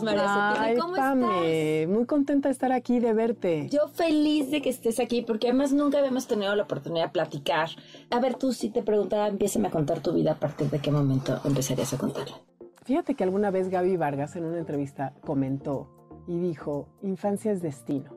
Pues 0.00 0.16
María 0.16 0.60
Ay, 0.60 0.76
¿cómo 0.76 0.94
Pame, 0.94 1.86
muy 1.86 2.06
contenta 2.06 2.48
de 2.48 2.52
estar 2.52 2.72
aquí, 2.72 3.00
de 3.00 3.12
verte. 3.12 3.66
estás? 3.66 3.80
Yo 3.80 3.88
feliz 3.88 4.50
de 4.50 4.62
que 4.62 4.70
estés 4.70 4.98
aquí, 4.98 5.22
porque 5.22 5.48
además 5.48 5.72
nunca 5.72 5.98
habíamos 5.98 6.26
tenido 6.26 6.54
la 6.54 6.62
oportunidad 6.62 7.06
de 7.06 7.10
platicar. 7.10 7.68
A 8.10 8.18
ver, 8.20 8.34
tú 8.34 8.52
si 8.52 8.70
te 8.70 8.82
preguntaba, 8.82 9.28
empiézame 9.28 9.68
a 9.68 9.70
contar 9.70 10.00
tu 10.00 10.12
vida, 10.12 10.32
¿a 10.32 10.38
partir 10.38 10.70
de 10.70 10.78
qué 10.78 10.90
momento 10.90 11.38
empezarías 11.44 11.92
a 11.92 11.98
contarla? 11.98 12.40
Fíjate 12.84 13.14
que 13.14 13.24
alguna 13.24 13.50
vez 13.50 13.68
Gaby 13.68 13.96
Vargas 13.96 14.36
en 14.36 14.44
una 14.44 14.58
entrevista 14.58 15.14
comentó 15.20 15.88
y 16.26 16.38
dijo, 16.38 16.88
infancia 17.02 17.52
es 17.52 17.60
destino. 17.60 18.16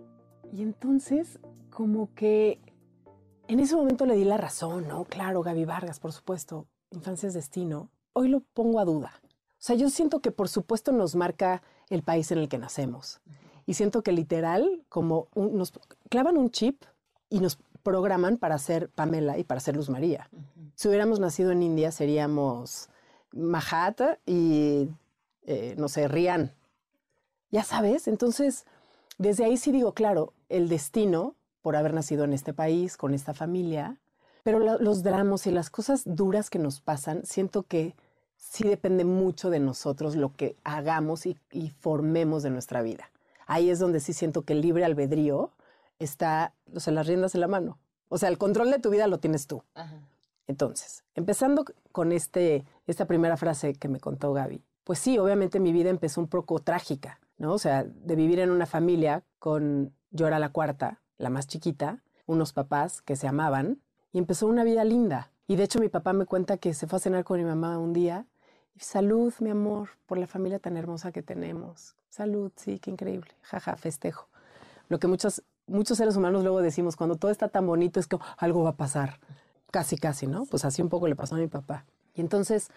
Y 0.52 0.62
entonces, 0.62 1.40
como 1.70 2.14
que 2.14 2.62
en 3.48 3.60
ese 3.60 3.76
momento 3.76 4.06
le 4.06 4.16
di 4.16 4.24
la 4.24 4.38
razón, 4.38 4.88
¿no? 4.88 5.04
Claro, 5.06 5.44
Gaby 5.44 5.66
Vargas, 5.66 6.00
por 6.00 6.14
supuesto, 6.14 6.68
infancia 6.92 7.28
es 7.28 7.34
destino. 7.34 7.90
Hoy 8.14 8.30
lo 8.30 8.40
pongo 8.40 8.80
a 8.80 8.86
duda. 8.86 9.12
O 9.64 9.66
sea, 9.66 9.76
yo 9.76 9.90
siento 9.90 10.22
que 10.22 10.32
por 10.32 10.50
supuesto 10.50 10.92
nos 10.92 11.16
marca 11.16 11.62
el 11.94 12.04
país 12.04 12.32
en 12.32 12.40
el 12.40 12.50
que 12.50 12.58
nacemos. 12.58 13.22
Y 13.66 13.76
siento 13.76 14.02
que 14.02 14.12
literal, 14.12 14.84
como 14.90 15.28
un- 15.36 15.58
nos 15.58 15.74
clavan 16.10 16.38
un 16.38 16.52
chip 16.52 16.84
y 17.30 17.40
nos 17.40 17.58
programan 17.82 18.38
para 18.38 18.58
ser 18.58 18.90
Pamela 18.90 19.38
y 19.38 19.44
para 19.44 19.60
ser 19.60 19.76
Luz 19.76 19.90
María. 19.90 20.30
Si 20.76 20.88
hubiéramos 20.88 21.20
nacido 21.20 21.52
en 21.52 21.64
India, 21.64 21.92
seríamos 21.92 22.90
Mahat 23.32 24.02
y, 24.26 24.90
eh, 25.46 25.76
no 25.78 25.88
sé, 25.88 26.08
Rian. 26.08 26.52
Ya 27.52 27.64
sabes, 27.64 28.08
entonces, 28.08 28.66
desde 29.18 29.46
ahí 29.46 29.58
sí 29.58 29.72
digo, 29.72 29.94
claro, 29.94 30.34
el 30.50 30.70
destino 30.70 31.36
por 31.62 31.76
haber 31.76 31.94
nacido 31.94 32.24
en 32.24 32.34
este 32.34 32.54
país, 32.54 32.98
con 32.98 33.14
esta 33.14 33.34
familia, 33.34 34.00
pero 34.44 34.60
la- 34.60 34.78
los 34.78 35.04
dramas 35.04 35.48
y 35.48 35.52
las 35.52 35.70
cosas 35.70 36.04
duras 36.06 36.50
que 36.50 36.60
nos 36.60 36.82
pasan, 36.82 37.26
siento 37.26 37.64
que 37.64 37.96
sí 38.52 38.68
depende 38.68 39.06
mucho 39.06 39.50
de 39.50 39.60
nosotros 39.60 40.16
lo 40.16 40.34
que 40.34 40.56
hagamos 40.64 41.26
y, 41.26 41.38
y 41.52 41.70
formemos 41.70 42.44
de 42.44 42.50
nuestra 42.50 42.82
vida. 42.82 43.10
Ahí 43.48 43.70
es 43.70 43.80
donde 43.80 44.00
sí 44.00 44.14
siento 44.14 44.44
que 44.44 44.54
el 44.54 44.62
libre 44.62 44.86
albedrío 44.86 45.52
está, 46.00 46.54
o 46.74 46.80
sea, 46.80 46.94
las 46.94 47.08
riendas 47.08 47.36
en 47.36 47.42
la 47.42 47.48
mano. 47.48 47.80
O 48.10 48.18
sea, 48.18 48.30
el 48.30 48.38
control 48.38 48.70
de 48.72 48.80
tu 48.80 48.90
vida 48.90 49.08
lo 49.08 49.20
tienes 49.20 49.48
tú. 49.48 49.64
Entonces, 50.48 51.04
empezando 51.16 51.66
con 51.92 52.12
este, 52.12 52.66
esta 52.86 53.06
primera 53.06 53.38
frase 53.38 53.74
que 53.74 53.88
me 53.88 54.00
contó 54.00 54.34
Gaby, 54.34 54.62
pues 54.84 55.00
sí, 55.00 55.18
obviamente 55.18 55.60
mi 55.60 55.72
vida 55.72 55.90
empezó 55.90 56.22
un 56.22 56.28
poco 56.28 56.60
trágica, 56.60 57.20
¿no? 57.38 57.54
O 57.54 57.58
sea, 57.58 57.84
de 57.84 58.16
vivir 58.16 58.40
en 58.40 58.52
una 58.52 58.66
familia 58.66 59.24
con, 59.40 59.94
yo 60.12 60.28
era 60.28 60.40
la 60.40 60.50
cuarta, 60.50 61.02
la 61.18 61.30
más 61.30 61.48
chiquita, 61.48 62.04
unos 62.26 62.54
papás 62.54 63.02
que 63.02 63.16
se 63.16 63.28
amaban, 63.28 63.82
y 64.12 64.20
empezó 64.20 64.48
una 64.48 64.64
vida 64.64 64.84
linda. 64.84 65.32
Y 65.48 65.56
de 65.56 65.64
hecho 65.64 65.80
mi 65.80 65.90
papá 65.90 66.14
me 66.14 66.26
cuenta 66.26 66.58
que 66.58 66.74
se 66.74 66.88
fue 66.88 66.98
a 66.98 67.00
cenar 67.00 67.24
con 67.24 67.40
mi 67.40 67.46
mamá 67.46 67.78
un 67.80 67.94
día, 67.94 68.26
salud, 68.78 69.34
mi 69.40 69.50
amor, 69.50 69.90
por 70.06 70.18
la 70.18 70.28
familia 70.28 70.60
tan 70.60 70.78
hermosa 70.78 71.12
que 71.12 71.22
tenemos. 71.22 71.96
Salud, 72.10 72.52
sí, 72.56 72.80
qué 72.80 72.92
increíble. 72.92 73.32
Jaja, 73.42 73.76
festejo. 73.76 74.28
Lo 74.90 75.00
que 75.00 75.08
muchos, 75.08 75.44
muchos 75.68 75.98
seres 75.98 76.16
humanos 76.16 76.44
luego 76.44 76.62
decimos, 76.62 76.96
cuando 76.96 77.16
todo 77.16 77.32
está 77.32 77.48
tan 77.48 77.66
bonito 77.66 78.00
es 78.00 78.08
que 78.08 78.18
algo 78.38 78.64
va 78.64 78.72
a 78.72 78.78
pasar. 78.78 79.20
Casi, 79.72 79.98
casi, 79.98 80.28
¿no? 80.28 80.46
Pues 80.46 80.66
así 80.66 80.82
un 80.82 80.90
poco 80.90 81.08
le 81.08 81.16
pasó 81.16 81.36
a 81.36 81.40
mi 81.40 81.48
papá. 81.48 81.86
Y 82.14 82.22
entonces, 82.22 82.70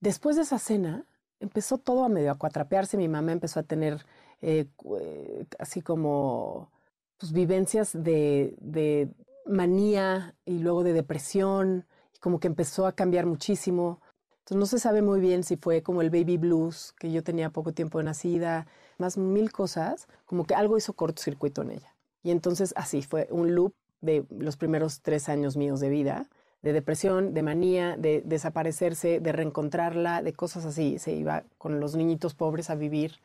después 0.00 0.36
de 0.36 0.42
esa 0.42 0.58
cena, 0.58 1.04
empezó 1.38 1.78
todo 1.78 2.04
a 2.04 2.08
medio 2.08 2.32
a 2.32 2.38
cuatrapearse. 2.38 2.96
Mi 2.96 3.08
mamá 3.08 3.32
empezó 3.32 3.60
a 3.60 3.62
tener 3.62 4.04
eh, 4.40 4.66
eh, 5.00 5.44
así 5.58 5.82
como 5.82 6.70
pues, 7.18 7.32
vivencias 7.32 7.92
de, 7.92 8.56
de 8.60 9.08
manía 9.46 10.34
y 10.44 10.58
luego 10.58 10.82
de 10.82 10.92
depresión. 10.92 11.86
Y 12.14 12.18
como 12.18 12.40
que 12.40 12.48
empezó 12.48 12.86
a 12.86 12.92
cambiar 12.92 13.26
muchísimo. 13.26 14.00
Entonces 14.42 14.58
no 14.58 14.66
se 14.66 14.78
sabe 14.80 15.02
muy 15.02 15.20
bien 15.20 15.44
si 15.44 15.56
fue 15.56 15.82
como 15.82 16.02
el 16.02 16.10
baby 16.10 16.36
blues, 16.36 16.92
que 16.98 17.12
yo 17.12 17.22
tenía 17.22 17.50
poco 17.50 17.72
tiempo 17.72 17.98
de 17.98 18.04
nacida, 18.04 18.66
más 18.98 19.16
mil 19.16 19.52
cosas, 19.52 20.08
como 20.26 20.44
que 20.44 20.54
algo 20.54 20.76
hizo 20.76 20.94
cortocircuito 20.94 21.62
en 21.62 21.70
ella. 21.70 21.94
Y 22.24 22.32
entonces 22.32 22.74
así 22.76 23.02
fue 23.02 23.28
un 23.30 23.54
loop 23.54 23.72
de 24.00 24.26
los 24.30 24.56
primeros 24.56 25.00
tres 25.00 25.28
años 25.28 25.56
míos 25.56 25.78
de 25.78 25.90
vida, 25.90 26.28
de 26.62 26.72
depresión, 26.72 27.34
de 27.34 27.42
manía, 27.42 27.96
de 27.96 28.22
desaparecerse, 28.24 29.20
de 29.20 29.32
reencontrarla, 29.32 30.22
de 30.22 30.32
cosas 30.32 30.64
así. 30.64 30.98
Se 30.98 31.12
iba 31.12 31.44
con 31.56 31.78
los 31.78 31.94
niñitos 31.94 32.34
pobres 32.34 32.68
a 32.68 32.74
vivir 32.74 33.20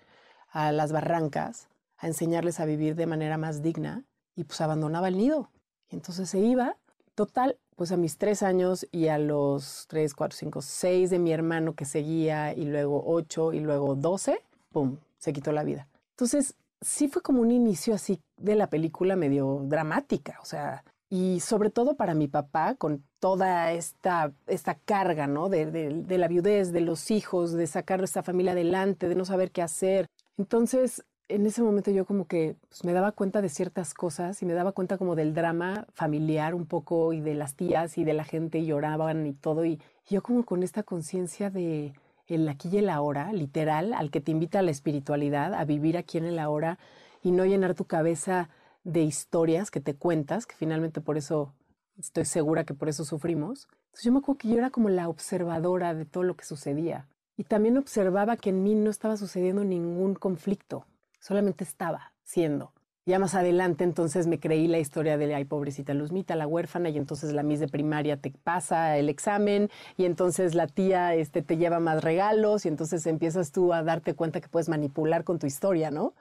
a 0.50 0.72
las 0.72 0.92
barrancas, 0.92 1.68
a 1.98 2.08
enseñarles 2.08 2.60
a 2.60 2.66
vivir 2.66 2.96
de 2.96 3.08
manera 3.08 3.38
más 3.38 3.64
digna 3.64 4.04
y 4.36 4.44
pues 4.44 4.62
abandonaba 4.62 5.08
el 5.08 5.18
nido. 5.18 5.50
Y 5.90 5.96
entonces 5.96 6.30
se 6.30 6.40
iba. 6.40 6.78
Total, 7.18 7.58
pues 7.76 7.92
a 7.92 7.98
mis 7.98 8.20
tres 8.20 8.44
años 8.44 8.86
y 8.92 9.08
a 9.08 9.18
los 9.18 9.88
tres, 9.88 10.14
cuatro, 10.14 10.38
cinco, 10.38 10.62
seis 10.62 11.10
de 11.10 11.18
mi 11.18 11.32
hermano 11.32 11.74
que 11.74 11.84
seguía 11.84 12.54
y 12.54 12.66
luego 12.66 13.04
ocho 13.08 13.54
y 13.54 13.60
luego 13.60 13.96
doce, 13.96 14.40
¡pum!, 14.72 14.98
se 15.18 15.34
quitó 15.34 15.52
la 15.52 15.64
vida. 15.64 15.88
Entonces, 16.12 16.54
sí 16.80 17.08
fue 17.08 17.24
como 17.24 17.42
un 17.42 17.50
inicio 17.50 17.96
así 17.96 18.22
de 18.38 18.54
la 18.54 18.70
película 18.70 19.16
medio 19.16 19.64
dramática, 19.64 20.38
o 20.44 20.46
sea, 20.46 20.84
y 21.10 21.40
sobre 21.40 21.72
todo 21.72 21.96
para 21.96 22.14
mi 22.14 22.28
papá, 22.28 22.76
con 22.76 23.04
toda 23.20 23.72
esta, 23.72 24.32
esta 24.46 24.76
carga, 24.76 25.26
¿no? 25.26 25.50
De, 25.50 25.66
de- 25.66 26.18
la 26.20 26.28
viudez, 26.28 26.72
de 26.72 26.82
los 26.82 27.10
hijos, 27.10 27.52
de 27.54 27.66
sacar 27.66 28.00
a 28.02 28.04
esta 28.04 28.22
familia 28.22 28.52
adelante, 28.52 29.10
de 29.10 29.16
no 29.16 29.26
saber 29.26 29.50
qué 29.50 29.64
hacer. 29.64 30.06
Entonces, 30.38 31.04
en 31.30 31.46
ese 31.46 31.62
momento 31.62 31.92
yo 31.92 32.06
como 32.06 32.26
que 32.26 32.56
pues, 32.70 32.84
me 32.86 32.94
daba 32.94 33.12
cuenta 33.12 33.42
de 33.42 33.50
ciertas 33.50 33.94
cosas 33.94 34.42
y 34.42 34.46
me 34.46 34.54
daba 34.54 34.72
cuenta 34.72 34.98
como 34.98 35.16
del 35.16 35.34
drama 35.34 35.86
familiar 35.94 36.56
un 36.56 36.66
poco 36.66 37.14
y 37.14 37.22
de 37.22 37.36
las 37.36 37.56
tías 37.56 37.98
y 37.98 38.04
de 38.04 38.14
la 38.14 38.24
gente 38.24 38.60
y 38.60 38.66
lloraban 38.66 39.28
y 39.28 39.34
todo. 39.34 39.66
Y, 39.66 39.82
y 40.10 40.16
yo 40.16 40.24
como 40.24 40.46
con 40.46 40.64
esta 40.64 40.84
conciencia 40.84 41.50
de 41.50 41.94
el 42.28 42.48
aquí 42.50 42.70
y 42.72 42.78
el 42.78 42.90
ahora, 42.90 43.32
literal, 43.32 43.94
al 43.94 44.12
que 44.12 44.22
te 44.22 44.32
invita 44.32 44.60
a 44.60 44.62
la 44.62 44.72
espiritualidad, 44.72 45.54
a 45.54 45.66
vivir 45.66 45.98
aquí 45.98 46.18
en 46.18 46.26
el 46.26 46.40
ahora 46.40 46.78
y 47.24 47.32
no 47.32 47.46
llenar 47.46 47.74
tu 47.74 47.86
cabeza 47.86 48.50
de 48.84 49.02
historias 49.02 49.72
que 49.72 49.82
te 49.82 49.96
cuentas, 49.96 50.46
que 50.46 50.56
finalmente 50.56 51.02
por 51.02 51.18
eso 51.18 51.54
estoy 51.98 52.26
segura 52.26 52.64
que 52.64 52.74
por 52.74 52.90
eso 52.90 53.06
sufrimos. 53.06 53.68
Entonces 53.88 54.04
yo 54.04 54.12
me 54.12 54.20
acuerdo 54.20 54.40
que 54.40 54.48
yo 54.50 54.58
era 54.58 54.70
como 54.70 54.90
la 54.90 55.10
observadora 55.10 55.94
de 55.94 56.06
todo 56.06 56.24
lo 56.24 56.36
que 56.36 56.46
sucedía. 56.46 57.08
Y 57.38 57.44
también 57.44 57.78
observaba 57.78 58.38
que 58.38 58.50
en 58.50 58.64
mí 58.64 58.76
no 58.76 58.90
estaba 58.90 59.16
sucediendo 59.16 59.64
ningún 59.64 60.16
conflicto, 60.16 60.86
solamente 61.20 61.64
estaba 61.64 62.14
siendo. 62.24 62.74
Ya 63.06 63.20
más 63.20 63.36
adelante 63.36 63.86
entonces 63.86 64.28
me 64.28 64.38
creí 64.38 64.68
la 64.68 64.80
historia 64.80 65.18
de, 65.18 65.34
ay, 65.34 65.46
pobrecita 65.46 65.94
Luzmita, 65.94 66.36
la 66.36 66.46
huérfana, 66.46 66.90
y 66.90 66.98
entonces 66.98 67.32
la 67.32 67.42
Miss 67.42 67.62
de 67.62 67.70
primaria 67.70 68.18
te 68.18 68.32
pasa 68.32 68.98
el 68.98 69.08
examen, 69.08 69.70
y 69.96 70.04
entonces 70.04 70.56
la 70.56 70.68
tía 70.68 71.16
este, 71.16 71.42
te 71.42 71.56
lleva 71.56 71.80
más 71.80 72.04
regalos, 72.04 72.66
y 72.66 72.68
entonces 72.68 73.06
empiezas 73.08 73.54
tú 73.54 73.72
a 73.72 73.82
darte 73.82 74.14
cuenta 74.14 74.42
que 74.42 74.50
puedes 74.50 74.68
manipular 74.68 75.24
con 75.24 75.40
tu 75.40 75.48
historia, 75.48 75.90
¿no? 75.90 76.16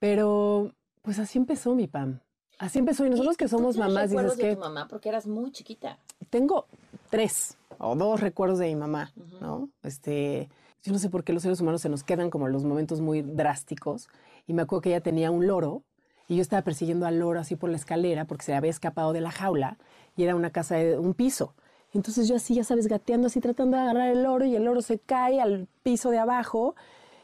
Pero 0.00 0.72
pues 1.02 1.20
así 1.20 1.38
empezó 1.38 1.76
mi 1.76 1.86
Pam. 1.86 2.18
Así 2.58 2.80
empezó, 2.80 3.06
y 3.06 3.10
nosotros 3.10 3.36
que 3.36 3.46
somos 3.46 3.76
¿Tú 3.76 3.82
tienes 3.82 3.94
mamás, 3.94 4.10
dices 4.10 4.16
recuerdos 4.16 4.36
de 4.36 4.42
que 4.42 4.54
tu 4.56 4.60
mamá 4.60 4.88
porque 4.88 5.08
eras 5.10 5.28
muy 5.28 5.52
chiquita. 5.52 5.98
tengo 6.28 6.66
tres 7.08 7.56
o 7.78 7.94
dos 7.94 8.20
recuerdos 8.20 8.58
de 8.58 8.66
mi 8.66 8.74
mamá, 8.74 9.12
¿no? 9.40 9.68
Este, 9.84 10.48
yo 10.84 10.92
no 10.92 10.98
sé 10.98 11.08
por 11.08 11.24
qué 11.24 11.32
los 11.32 11.42
seres 11.42 11.60
humanos 11.62 11.80
se 11.80 11.88
nos 11.88 12.04
quedan 12.04 12.28
como 12.28 12.46
los 12.46 12.64
momentos 12.64 13.00
muy 13.00 13.22
drásticos. 13.22 14.08
Y 14.46 14.52
me 14.52 14.62
acuerdo 14.62 14.82
que 14.82 14.90
ella 14.90 15.00
tenía 15.00 15.30
un 15.30 15.46
loro 15.46 15.82
y 16.28 16.36
yo 16.36 16.42
estaba 16.42 16.60
persiguiendo 16.60 17.06
al 17.06 17.18
loro 17.18 17.40
así 17.40 17.56
por 17.56 17.70
la 17.70 17.76
escalera 17.76 18.26
porque 18.26 18.44
se 18.44 18.54
había 18.54 18.70
escapado 18.70 19.14
de 19.14 19.22
la 19.22 19.30
jaula 19.30 19.78
y 20.14 20.24
era 20.24 20.36
una 20.36 20.50
casa 20.50 20.76
de 20.76 20.98
un 20.98 21.14
piso. 21.14 21.54
Entonces 21.94 22.28
yo 22.28 22.36
así, 22.36 22.54
ya 22.54 22.64
sabes, 22.64 22.86
gateando 22.86 23.28
así, 23.28 23.40
tratando 23.40 23.78
de 23.78 23.82
agarrar 23.84 24.10
el 24.10 24.24
loro 24.24 24.44
y 24.44 24.56
el 24.56 24.64
loro 24.64 24.82
se 24.82 24.98
cae 24.98 25.40
al 25.40 25.68
piso 25.82 26.10
de 26.10 26.18
abajo. 26.18 26.74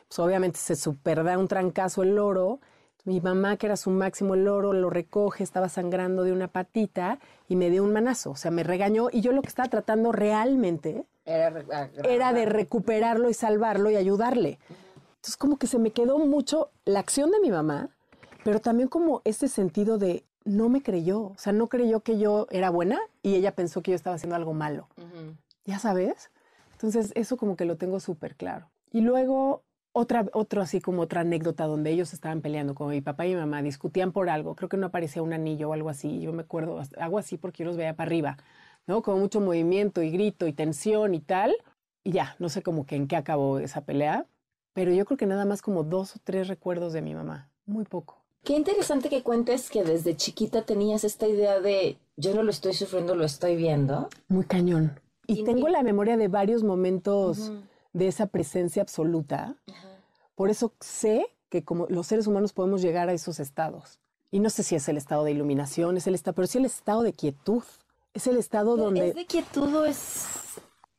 Pues 0.08 0.18
obviamente 0.20 0.58
se 0.58 0.74
super 0.74 1.22
da 1.22 1.36
un 1.36 1.48
trancazo 1.48 2.02
el 2.02 2.14
loro. 2.14 2.60
Mi 3.04 3.20
mamá, 3.20 3.58
que 3.58 3.66
era 3.66 3.76
su 3.76 3.90
máximo 3.90 4.34
el 4.34 4.44
loro, 4.44 4.72
lo 4.72 4.88
recoge, 4.88 5.44
estaba 5.44 5.68
sangrando 5.68 6.22
de 6.22 6.32
una 6.32 6.48
patita 6.48 7.18
y 7.46 7.56
me 7.56 7.68
dio 7.68 7.84
un 7.84 7.92
manazo. 7.92 8.30
O 8.30 8.36
sea, 8.36 8.50
me 8.50 8.62
regañó 8.62 9.08
y 9.12 9.20
yo 9.20 9.32
lo 9.32 9.42
que 9.42 9.48
estaba 9.48 9.68
tratando 9.68 10.12
realmente 10.12 11.04
Era, 11.24 11.90
era 12.04 12.32
de 12.32 12.46
recuperarlo 12.46 13.30
y 13.30 13.34
salvarlo 13.34 13.90
y 13.90 13.96
ayudarle. 13.96 14.58
Entonces 15.16 15.36
como 15.36 15.58
que 15.58 15.66
se 15.66 15.78
me 15.78 15.90
quedó 15.90 16.18
mucho 16.18 16.70
la 16.84 17.00
acción 17.00 17.30
de 17.30 17.40
mi 17.40 17.50
mamá, 17.50 17.90
pero 18.42 18.60
también 18.60 18.88
como 18.88 19.20
ese 19.24 19.48
sentido 19.48 19.98
de 19.98 20.24
no 20.44 20.68
me 20.68 20.82
creyó, 20.82 21.20
o 21.20 21.34
sea, 21.36 21.52
no 21.52 21.68
creyó 21.68 22.00
que 22.00 22.18
yo 22.18 22.46
era 22.50 22.70
buena 22.70 22.98
y 23.22 23.34
ella 23.34 23.54
pensó 23.54 23.82
que 23.82 23.90
yo 23.90 23.96
estaba 23.96 24.16
haciendo 24.16 24.36
algo 24.36 24.54
malo. 24.54 24.88
¿Ya 25.66 25.78
sabes? 25.78 26.30
Entonces 26.72 27.12
eso 27.14 27.36
como 27.36 27.56
que 27.56 27.66
lo 27.66 27.76
tengo 27.76 28.00
súper 28.00 28.34
claro. 28.36 28.70
Y 28.90 29.02
luego 29.02 29.62
otra, 29.92 30.26
otro 30.32 30.62
así 30.62 30.80
como 30.80 31.02
otra 31.02 31.20
anécdota 31.20 31.66
donde 31.66 31.90
ellos 31.90 32.14
estaban 32.14 32.40
peleando, 32.40 32.74
como 32.74 32.90
mi 32.90 33.00
papá 33.00 33.26
y 33.26 33.34
mi 33.34 33.40
mamá 33.40 33.62
discutían 33.62 34.12
por 34.12 34.30
algo, 34.30 34.54
creo 34.54 34.68
que 34.68 34.76
no 34.76 34.86
aparecía 34.86 35.22
un 35.22 35.32
anillo 35.32 35.68
o 35.68 35.72
algo 35.72 35.90
así, 35.90 36.20
yo 36.20 36.32
me 36.32 36.42
acuerdo, 36.42 36.80
hago 36.98 37.18
así 37.18 37.36
porque 37.36 37.62
yo 37.62 37.66
los 37.66 37.76
veía 37.76 37.94
para 37.94 38.08
arriba, 38.08 38.38
¿no? 38.86 39.02
Como 39.02 39.18
mucho 39.18 39.40
movimiento 39.40 40.02
y 40.02 40.10
grito 40.10 40.46
y 40.46 40.52
tensión 40.52 41.14
y 41.14 41.20
tal, 41.20 41.54
y 42.04 42.12
ya, 42.12 42.36
no 42.38 42.48
sé 42.48 42.62
como 42.62 42.86
que 42.86 42.96
en 42.96 43.06
qué 43.08 43.16
acabó 43.16 43.58
esa 43.58 43.82
pelea, 43.82 44.26
pero 44.72 44.92
yo 44.92 45.04
creo 45.04 45.18
que 45.18 45.26
nada 45.26 45.44
más 45.44 45.62
como 45.62 45.82
dos 45.84 46.16
o 46.16 46.18
tres 46.22 46.48
recuerdos 46.48 46.92
de 46.92 47.02
mi 47.02 47.14
mamá, 47.14 47.50
muy 47.66 47.84
poco. 47.84 48.18
Qué 48.42 48.54
interesante 48.54 49.10
que 49.10 49.22
cuentes 49.22 49.68
que 49.68 49.84
desde 49.84 50.16
chiquita 50.16 50.62
tenías 50.64 51.04
esta 51.04 51.28
idea 51.28 51.60
de 51.60 51.98
yo 52.16 52.34
no 52.34 52.42
lo 52.42 52.50
estoy 52.50 52.72
sufriendo, 52.72 53.14
lo 53.14 53.24
estoy 53.24 53.54
viendo. 53.56 54.08
Muy 54.28 54.44
cañón. 54.44 54.98
Y 55.26 55.40
Y 55.40 55.44
tengo 55.44 55.66
mi- 55.66 55.72
la 55.72 55.82
memoria 55.82 56.16
de 56.16 56.28
varios 56.28 56.62
momentos 56.64 57.52
de 57.92 58.08
esa 58.08 58.26
presencia 58.28 58.80
absoluta. 58.82 59.56
Por 60.34 60.48
eso 60.48 60.72
sé 60.80 61.26
que 61.50 61.64
como 61.64 61.86
los 61.88 62.06
seres 62.06 62.26
humanos 62.26 62.52
podemos 62.54 62.80
llegar 62.80 63.08
a 63.08 63.12
esos 63.12 63.40
estados. 63.40 63.98
Y 64.30 64.40
no 64.40 64.48
sé 64.48 64.62
si 64.62 64.74
es 64.74 64.88
el 64.88 64.96
estado 64.96 65.24
de 65.24 65.32
iluminación, 65.32 65.96
es 65.98 66.06
el 66.06 66.14
estado, 66.14 66.34
pero 66.36 66.46
sí 66.46 66.56
el 66.58 66.64
estado 66.64 67.02
de 67.02 67.12
quietud. 67.12 67.62
Es 68.14 68.26
el 68.26 68.36
estado 68.36 68.76
donde 68.76 69.08
¿Es 69.08 69.14
de 69.14 69.26
quietud 69.26 69.74
o 69.74 69.84
es 69.84 70.26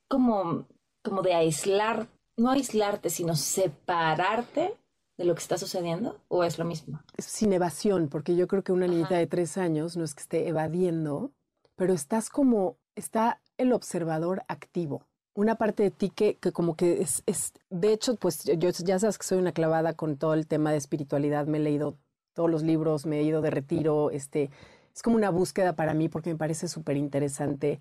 como, 0.07 0.65
como 1.03 1.21
de 1.21 1.33
aislar, 1.33 2.07
no 2.37 2.51
aislarte, 2.51 3.09
sino 3.09 3.35
separarte 3.35 4.75
de 5.17 5.25
lo 5.25 5.35
que 5.35 5.41
está 5.41 5.57
sucediendo? 5.57 6.19
¿O 6.27 6.43
es 6.43 6.57
lo 6.57 6.65
mismo? 6.65 6.99
sin 7.17 7.53
evasión, 7.53 8.07
porque 8.09 8.35
yo 8.35 8.47
creo 8.47 8.63
que 8.63 8.71
una 8.71 8.87
niñita 8.87 9.15
de 9.15 9.27
tres 9.27 9.57
años 9.57 9.95
no 9.95 10.03
es 10.03 10.15
que 10.15 10.21
esté 10.21 10.47
evadiendo, 10.47 11.31
pero 11.75 11.93
estás 11.93 12.29
como, 12.29 12.77
está 12.95 13.41
el 13.57 13.73
observador 13.73 14.43
activo. 14.47 15.07
Una 15.33 15.55
parte 15.55 15.83
de 15.83 15.91
ti 15.91 16.09
que, 16.09 16.37
que 16.37 16.51
como 16.51 16.75
que 16.75 17.01
es, 17.01 17.23
es, 17.25 17.53
de 17.69 17.93
hecho, 17.93 18.15
pues 18.15 18.43
yo 18.43 18.69
ya 18.69 18.99
sabes 18.99 19.17
que 19.17 19.25
soy 19.25 19.37
una 19.37 19.53
clavada 19.53 19.93
con 19.93 20.17
todo 20.17 20.33
el 20.33 20.47
tema 20.47 20.71
de 20.71 20.77
espiritualidad, 20.77 21.47
me 21.47 21.57
he 21.57 21.61
leído 21.61 21.97
todos 22.33 22.49
los 22.49 22.63
libros, 22.63 23.05
me 23.05 23.19
he 23.19 23.23
ido 23.23 23.41
de 23.41 23.49
retiro, 23.49 24.11
este, 24.11 24.49
es 24.93 25.01
como 25.01 25.15
una 25.15 25.29
búsqueda 25.29 25.73
para 25.73 25.93
mí 25.93 26.09
porque 26.09 26.31
me 26.31 26.37
parece 26.37 26.67
súper 26.67 26.97
interesante 26.97 27.79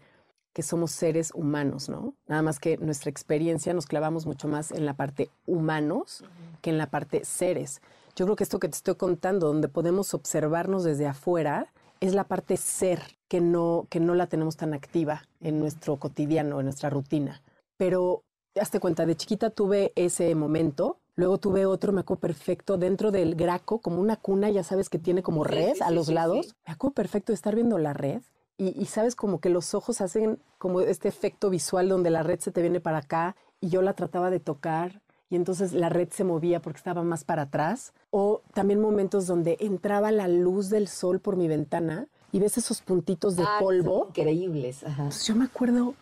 que 0.52 0.62
somos 0.62 0.90
seres 0.90 1.32
humanos, 1.34 1.88
¿no? 1.88 2.14
Nada 2.26 2.42
más 2.42 2.58
que 2.58 2.76
nuestra 2.76 3.10
experiencia 3.10 3.72
nos 3.72 3.86
clavamos 3.86 4.26
mucho 4.26 4.48
más 4.48 4.72
en 4.72 4.84
la 4.84 4.94
parte 4.94 5.30
humanos 5.46 6.24
que 6.60 6.70
en 6.70 6.78
la 6.78 6.90
parte 6.90 7.24
seres. 7.24 7.80
Yo 8.16 8.26
creo 8.26 8.36
que 8.36 8.44
esto 8.44 8.58
que 8.58 8.68
te 8.68 8.76
estoy 8.76 8.96
contando, 8.96 9.46
donde 9.46 9.68
podemos 9.68 10.12
observarnos 10.14 10.82
desde 10.82 11.06
afuera, 11.06 11.72
es 12.00 12.14
la 12.14 12.24
parte 12.24 12.56
ser 12.56 13.00
que 13.28 13.40
no, 13.40 13.86
que 13.90 14.00
no 14.00 14.14
la 14.14 14.26
tenemos 14.26 14.56
tan 14.56 14.74
activa 14.74 15.22
en 15.40 15.60
nuestro 15.60 15.96
cotidiano, 15.96 16.58
en 16.58 16.66
nuestra 16.66 16.90
rutina. 16.90 17.42
Pero 17.76 18.24
hazte 18.60 18.80
cuenta, 18.80 19.06
de 19.06 19.16
chiquita 19.16 19.50
tuve 19.50 19.92
ese 19.94 20.34
momento, 20.34 20.98
luego 21.20 21.38
tuve 21.38 21.66
otro, 21.66 21.92
me 21.92 22.00
acuerdo 22.00 22.20
perfecto, 22.20 22.76
dentro 22.76 23.12
del 23.12 23.36
graco, 23.36 23.78
como 23.78 24.00
una 24.00 24.16
cuna, 24.16 24.50
ya 24.50 24.64
sabes 24.64 24.88
que 24.88 24.98
tiene 24.98 25.22
como 25.22 25.44
red 25.44 25.76
a 25.82 25.90
los 25.90 26.08
lados. 26.08 26.56
Me 26.66 26.72
acuerdo 26.72 26.94
perfecto 26.94 27.32
de 27.32 27.34
estar 27.34 27.54
viendo 27.54 27.78
la 27.78 27.92
red 27.92 28.22
y, 28.58 28.80
y 28.80 28.86
sabes 28.86 29.14
como 29.14 29.40
que 29.40 29.50
los 29.50 29.74
ojos 29.74 30.00
hacen 30.00 30.40
como 30.58 30.80
este 30.80 31.08
efecto 31.08 31.48
visual 31.50 31.88
donde 31.88 32.10
la 32.10 32.22
red 32.22 32.40
se 32.40 32.50
te 32.50 32.60
viene 32.60 32.80
para 32.80 32.98
acá 32.98 33.36
y 33.60 33.68
yo 33.68 33.82
la 33.82 33.94
trataba 33.94 34.30
de 34.30 34.40
tocar 34.40 35.00
y 35.30 35.36
entonces 35.36 35.72
la 35.72 35.88
red 35.88 36.08
se 36.10 36.24
movía 36.24 36.60
porque 36.60 36.78
estaba 36.78 37.04
más 37.04 37.24
para 37.24 37.42
atrás. 37.42 37.92
O 38.10 38.42
también 38.52 38.80
momentos 38.80 39.28
donde 39.28 39.56
entraba 39.60 40.10
la 40.10 40.26
luz 40.26 40.68
del 40.68 40.88
sol 40.88 41.20
por 41.20 41.36
mi 41.36 41.46
ventana 41.46 42.08
y 42.32 42.40
ves 42.40 42.58
esos 42.58 42.82
puntitos 42.82 43.36
de 43.36 43.44
polvo. 43.60 44.06
Increíbles, 44.08 44.82
ajá. 44.82 45.04
Pues 45.04 45.24
yo 45.24 45.36
me 45.36 45.44
acuerdo 45.44 45.94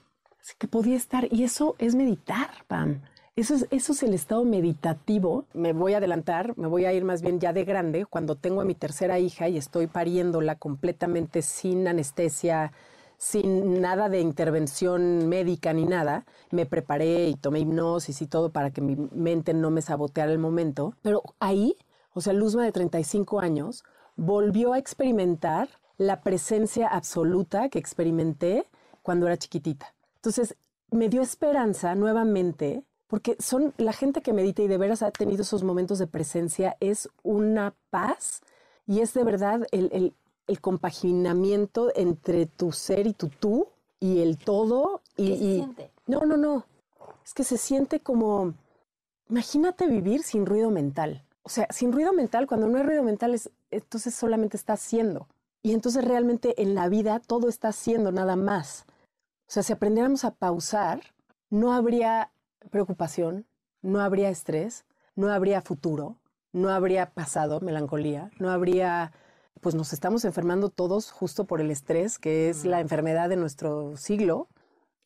que 0.57 0.67
podía 0.67 0.97
estar 0.97 1.29
y 1.31 1.45
eso 1.45 1.77
es 1.79 1.95
meditar, 1.95 2.49
Pam. 2.67 3.03
Eso 3.39 3.55
es, 3.55 3.69
eso 3.71 3.93
es 3.93 4.03
el 4.03 4.15
estado 4.15 4.45
meditativo. 4.45 5.45
Me 5.55 5.73
voy 5.73 5.95
a 5.95 5.99
adelantar, 5.99 6.59
me 6.59 6.67
voy 6.67 6.87
a 6.87 6.93
ir 6.93 7.05
más 7.05 7.23
bien 7.23 7.39
ya 7.39 7.53
de 7.53 7.65
grande, 7.65 8.05
cuando 8.05 8.35
tengo 8.35 8.61
a 8.61 8.65
mi 8.65 8.75
tercera 8.75 9.21
hija 9.21 9.49
y 9.49 9.57
estoy 9.57 9.87
pariéndola 9.87 10.57
completamente 10.57 11.43
sin 11.43 11.87
anestesia, 11.87 12.73
sin 13.17 13.81
nada 13.81 14.09
de 14.09 14.19
intervención 14.19 15.29
médica 15.29 15.73
ni 15.73 15.85
nada. 15.85 16.27
Me 16.51 16.67
preparé 16.67 17.29
y 17.29 17.37
tomé 17.37 17.61
hipnosis 17.61 18.21
y 18.23 18.27
todo 18.27 18.51
para 18.51 18.73
que 18.73 18.81
mi 18.81 18.97
mente 18.97 19.55
no 19.55 19.71
me 19.71 19.83
saboteara 19.83 20.33
el 20.33 20.41
momento. 20.41 20.95
Pero 21.03 21.23
ahí, 21.39 21.77
o 22.15 22.21
sea, 22.21 22.33
Luzma 22.33 22.65
de 22.65 22.73
35 22.73 23.39
años, 23.39 23.85
volvió 24.17 24.73
a 24.73 24.79
experimentar 24.79 25.69
la 25.97 26.23
presencia 26.23 26.89
absoluta 26.89 27.69
que 27.69 27.79
experimenté 27.79 28.67
cuando 29.03 29.27
era 29.27 29.37
chiquitita. 29.37 29.95
Entonces, 30.17 30.57
me 30.91 31.09
dio 31.09 31.23
esperanza 31.23 31.95
nuevamente, 31.95 32.83
porque 33.09 33.37
son 33.41 33.75
la 33.79 33.93
gente 33.93 34.23
que 34.23 34.33
medita 34.33 34.63
y 34.63 34.69
de 34.69 34.79
veras 34.79 35.03
ha 35.03 35.11
tenido 35.11 35.43
esos 35.43 35.65
momentos 35.65 35.99
de 35.99 36.07
presencia, 36.07 36.77
es 36.79 37.09
una 37.25 37.75
paz 37.91 38.43
y 38.87 39.01
es 39.01 39.13
de 39.15 39.25
verdad 39.25 39.67
el, 39.73 39.89
el- 39.93 40.15
el 40.47 40.61
compaginamiento 40.63 41.91
entre 41.95 42.47
tu 42.47 42.73
ser 42.73 43.07
y 43.07 43.13
tu 43.13 43.29
tú 43.29 43.69
y 44.01 44.21
el 44.21 44.39
todo. 44.39 45.03
Y, 45.17 45.29
¿Qué 45.31 45.37
se 45.37 45.45
y- 45.45 45.55
siente? 45.57 45.91
No, 46.07 46.21
no, 46.21 46.37
no. 46.39 46.65
Es 47.25 47.35
que 47.35 47.45
se 47.45 47.59
siente 47.59 48.01
como, 48.01 48.55
imagínate 49.29 49.87
vivir 49.89 50.23
sin 50.23 50.47
ruido 50.47 50.71
mental. 50.71 51.23
O 51.43 51.51
sea, 51.51 51.67
sin 51.71 51.93
ruido 51.93 52.13
mental, 52.15 52.47
cuando 52.47 52.69
no 52.69 52.79
hay 52.79 52.85
ruido 52.85 53.03
mental, 53.03 53.35
es, 53.35 53.51
entonces 53.71 54.15
solamente 54.15 54.57
está 54.57 54.75
haciendo. 54.75 55.27
Y 55.63 55.73
entonces 55.73 56.05
realmente 56.05 56.61
en 56.63 56.75
la 56.75 56.89
vida 56.89 57.21
todo 57.21 57.49
está 57.49 57.69
haciendo 57.69 58.13
nada 58.13 58.37
más. 58.37 58.85
O 59.47 59.51
sea, 59.51 59.63
si 59.63 59.73
aprendiéramos 59.73 60.25
a 60.25 60.31
pausar, 60.31 61.01
no 61.51 61.73
habría 61.73 62.31
preocupación, 62.71 63.47
no 63.83 64.01
habría 64.01 64.31
estrés, 64.31 64.85
no 65.15 65.29
habría 65.29 65.63
futuro, 65.63 66.17
no 66.53 66.71
habría 66.71 67.11
pasado, 67.11 67.61
melancolía, 67.61 68.31
no 68.39 68.51
habría, 68.51 69.13
pues 69.61 69.75
nos 69.75 69.93
estamos 69.93 70.25
enfermando 70.25 70.69
todos 70.69 71.11
justo 71.11 71.45
por 71.45 71.61
el 71.61 71.71
estrés, 71.71 72.19
que 72.19 72.49
es 72.49 72.65
la 72.65 72.81
enfermedad 72.81 73.29
de 73.29 73.37
nuestro 73.37 73.97
siglo. 73.97 74.49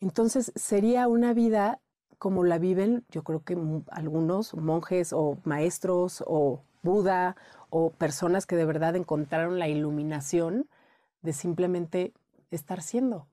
Entonces 0.01 0.53
sería 0.55 1.09
una 1.09 1.35
vida 1.35 1.81
como 2.19 2.45
la 2.45 2.59
viven, 2.59 3.05
yo 3.11 3.25
creo 3.25 3.43
que 3.43 3.59
algunos 3.91 4.55
monjes 4.55 5.13
o 5.13 5.39
maestros 5.45 6.23
o 6.27 6.63
Buda 6.83 7.37
o 7.71 7.91
personas 7.91 8.47
que 8.47 8.57
de 8.57 8.65
verdad 8.65 8.97
encontraron 8.97 9.59
la 9.59 9.69
iluminación 9.69 10.69
de 11.23 11.33
simplemente 11.33 12.13
estar 12.51 12.83
siendo. 12.83 13.27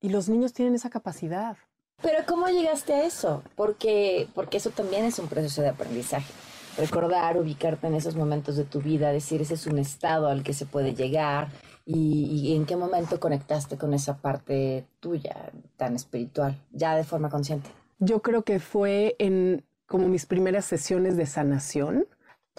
Y 0.00 0.10
los 0.10 0.28
niños 0.28 0.52
tienen 0.52 0.74
esa 0.74 0.90
capacidad. 0.90 1.56
Pero 2.02 2.18
¿cómo 2.26 2.46
llegaste 2.48 2.92
a 2.94 3.04
eso? 3.04 3.42
Porque, 3.56 4.28
porque 4.34 4.58
eso 4.58 4.70
también 4.70 5.04
es 5.04 5.18
un 5.18 5.28
proceso 5.28 5.62
de 5.62 5.68
aprendizaje. 5.68 6.32
Recordar, 6.76 7.36
ubicarte 7.36 7.88
en 7.88 7.94
esos 7.94 8.14
momentos 8.14 8.56
de 8.56 8.64
tu 8.64 8.80
vida, 8.80 9.10
decir 9.10 9.42
ese 9.42 9.54
es 9.54 9.66
un 9.66 9.78
estado 9.78 10.28
al 10.28 10.44
que 10.44 10.52
se 10.54 10.64
puede 10.64 10.94
llegar 10.94 11.48
y, 11.84 12.24
y 12.42 12.54
en 12.54 12.66
qué 12.66 12.76
momento 12.76 13.18
conectaste 13.18 13.76
con 13.76 13.94
esa 13.94 14.18
parte 14.18 14.86
tuya 15.00 15.50
tan 15.76 15.96
espiritual, 15.96 16.56
ya 16.70 16.94
de 16.94 17.02
forma 17.02 17.30
consciente. 17.30 17.68
Yo 17.98 18.22
creo 18.22 18.42
que 18.44 18.60
fue 18.60 19.16
en 19.18 19.64
como 19.86 20.06
mis 20.06 20.24
primeras 20.26 20.66
sesiones 20.66 21.16
de 21.16 21.26
sanación 21.26 22.06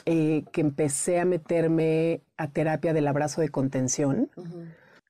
eh, 0.05 0.43
que 0.51 0.61
empecé 0.61 1.19
a 1.21 1.25
meterme 1.25 2.21
a 2.37 2.49
terapia 2.49 2.91
del 2.91 3.07
abrazo 3.07 3.39
de 3.39 3.49
contención. 3.49 4.29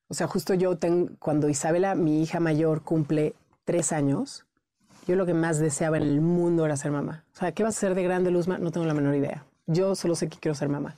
O 0.07 0.13
sea, 0.13 0.27
justo 0.27 0.53
yo 0.53 0.77
ten- 0.77 1.15
cuando 1.19 1.49
Isabela, 1.49 1.95
mi 1.95 2.21
hija 2.21 2.39
mayor, 2.39 2.83
cumple 2.83 3.33
tres 3.69 3.91
años, 3.91 4.47
yo 5.05 5.15
lo 5.15 5.27
que 5.27 5.35
más 5.35 5.59
deseaba 5.59 5.97
en 5.97 6.01
el 6.01 6.21
mundo 6.21 6.65
era 6.65 6.75
ser 6.75 6.89
mamá. 6.91 7.23
O 7.35 7.37
sea, 7.37 7.51
¿qué 7.51 7.61
vas 7.61 7.77
a 7.77 7.79
ser 7.79 7.93
de 7.93 8.01
grande, 8.01 8.31
Luzma? 8.31 8.57
No 8.57 8.71
tengo 8.71 8.87
la 8.87 8.95
menor 8.95 9.13
idea. 9.13 9.45
Yo 9.67 9.93
solo 9.93 10.15
sé 10.15 10.27
que 10.27 10.39
quiero 10.39 10.55
ser 10.55 10.69
mamá. 10.69 10.95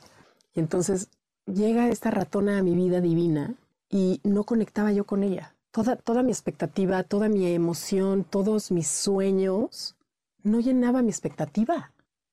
Y 0.54 0.62
entonces 0.62 1.10
llega 1.46 1.90
esta 1.90 2.12
ratona 2.12 2.60
a 2.60 2.64
mi 2.64 2.74
vida 2.74 3.02
divina 3.02 3.56
y 3.90 4.22
no 4.24 4.46
conectaba 4.46 4.94
yo 4.94 5.04
con 5.04 5.22
ella. 5.24 5.54
Toda, 5.72 5.98
toda 5.98 6.24
mi 6.24 6.32
expectativa, 6.32 7.04
toda 7.04 7.28
mi 7.28 7.46
emoción, 7.46 8.24
todos 8.24 8.72
mis 8.72 8.88
sueños, 8.88 9.98
no 10.42 10.62
llenaba 10.62 11.02
mi 11.02 11.10
expectativa. 11.10 11.92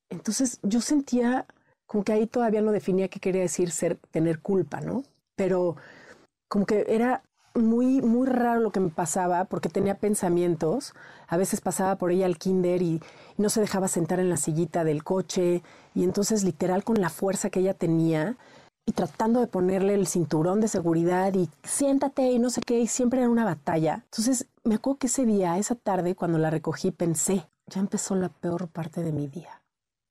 Entonces 0.09 0.61
yo 0.63 0.81
sentía 0.81 1.47
como 1.85 2.05
que 2.05 2.13
ahí 2.13 2.29
todavía 2.29 2.63
no 2.63 2.71
definía 2.71 3.09
qué 3.09 3.19
quería 3.19 3.43
decir 3.43 3.73
ser, 3.73 3.97
tener 4.13 4.39
culpa, 4.39 4.81
¿no? 4.81 5.03
Pero 5.35 5.75
como 6.47 6.65
que 6.65 6.85
era 6.87 7.25
muy, 7.55 8.01
muy 8.01 8.27
raro 8.27 8.61
lo 8.61 8.71
que 8.71 8.81
me 8.81 8.91
pasaba 8.91 9.45
porque 9.45 9.69
tenía 9.69 9.97
pensamientos. 9.97 10.95
A 11.27 11.37
veces 11.37 11.61
pasaba 11.61 11.97
por 11.97 12.11
ella 12.11 12.27
al 12.27 12.39
kinder 12.39 12.83
y 12.83 13.03
no 13.37 13.51
se 13.51 13.61
dejaba 13.61 13.89
sentar 13.89 14.21
en 14.21 14.31
la 14.31 14.37
sillita 14.37 14.85
del 14.85 15.05
coche. 15.05 15.63
Y 15.95 16.05
entonces, 16.05 16.45
literal, 16.45 16.85
con 16.85 17.01
la 17.01 17.11
fuerza 17.11 17.51
que 17.51 17.61
ella 17.61 17.75
tenía 17.75 18.37
y 18.87 18.93
tratando 18.93 19.41
de 19.41 19.47
ponerle 19.47 19.95
el 19.95 20.07
cinturón 20.07 20.61
de 20.61 20.69
seguridad 20.69 21.35
y 21.35 21.51
siéntate 21.63 22.31
y 22.31 22.39
no 22.39 22.49
sé 22.49 22.63
qué, 22.63 22.81
y 22.81 22.87
siempre 22.87 23.21
era 23.21 23.29
una 23.29 23.45
batalla. 23.45 24.03
Entonces, 24.05 24.47
me 24.65 24.77
acuerdo 24.77 24.99
que 25.01 25.07
ese 25.09 25.27
día, 25.27 25.59
esa 25.59 25.75
tarde, 25.75 26.15
cuando 26.15 26.39
la 26.39 26.49
recogí, 26.49 26.91
pensé, 26.91 27.47
ya 27.67 27.81
empezó 27.81 28.15
la 28.15 28.31
peor 28.31 28.69
parte 28.69 29.03
de 29.03 29.13
mi 29.13 29.27
día. 29.27 29.63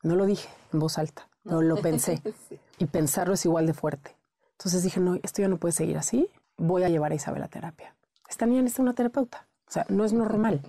No 0.03 0.15
lo 0.15 0.25
dije 0.25 0.47
en 0.73 0.79
voz 0.79 0.99
alta, 0.99 1.27
pero 1.43 1.61
lo 1.61 1.77
pensé. 1.77 2.21
Y 2.79 2.85
pensarlo 2.85 3.33
es 3.33 3.43
igual 3.43 3.65
de 3.65 3.73
fuerte. 3.73 4.15
Entonces 4.51 4.83
dije, 4.83 4.99
no, 4.99 5.15
esto 5.23 5.41
ya 5.41 5.47
no 5.47 5.57
puede 5.57 5.71
seguir 5.71 5.97
así 5.97 6.29
voy 6.57 6.83
a 6.83 6.89
llevar 6.89 7.11
a 7.11 7.15
Isabel 7.15 7.43
a 7.43 7.47
terapia. 7.47 7.95
Esta 8.29 8.45
niña 8.45 8.61
necesita 8.61 8.83
una 8.83 8.93
terapeuta. 8.93 9.47
O 9.67 9.71
sea, 9.71 9.85
no 9.89 10.05
es 10.05 10.13
normal. 10.13 10.61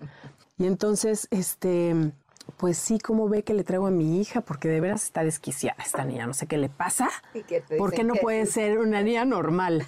Y 0.59 0.67
entonces, 0.67 1.29
este, 1.31 2.13
pues 2.57 2.79
sí, 2.79 2.99
como 2.99 3.29
ve 3.29 3.43
que 3.45 3.55
le 3.55 3.65
traigo 3.65 3.87
a 3.87 3.91
mi 3.91 4.21
hija, 4.21 4.41
porque 4.41 4.69
de 4.69 4.81
veras 4.81 5.05
está 5.05 5.23
desquiciada 5.23 5.83
esta 5.85 6.05
niña, 6.05 6.27
no 6.27 6.35
sé 6.35 6.47
qué 6.47 6.59
le 6.59 6.69
pasa. 6.69 7.09
¿Por 7.77 7.93
qué 7.93 8.05
no 8.05 8.15
puede 8.15 8.47
ser 8.47 8.79
una 8.79 9.03
niña 9.03 9.25
normal? 9.25 9.87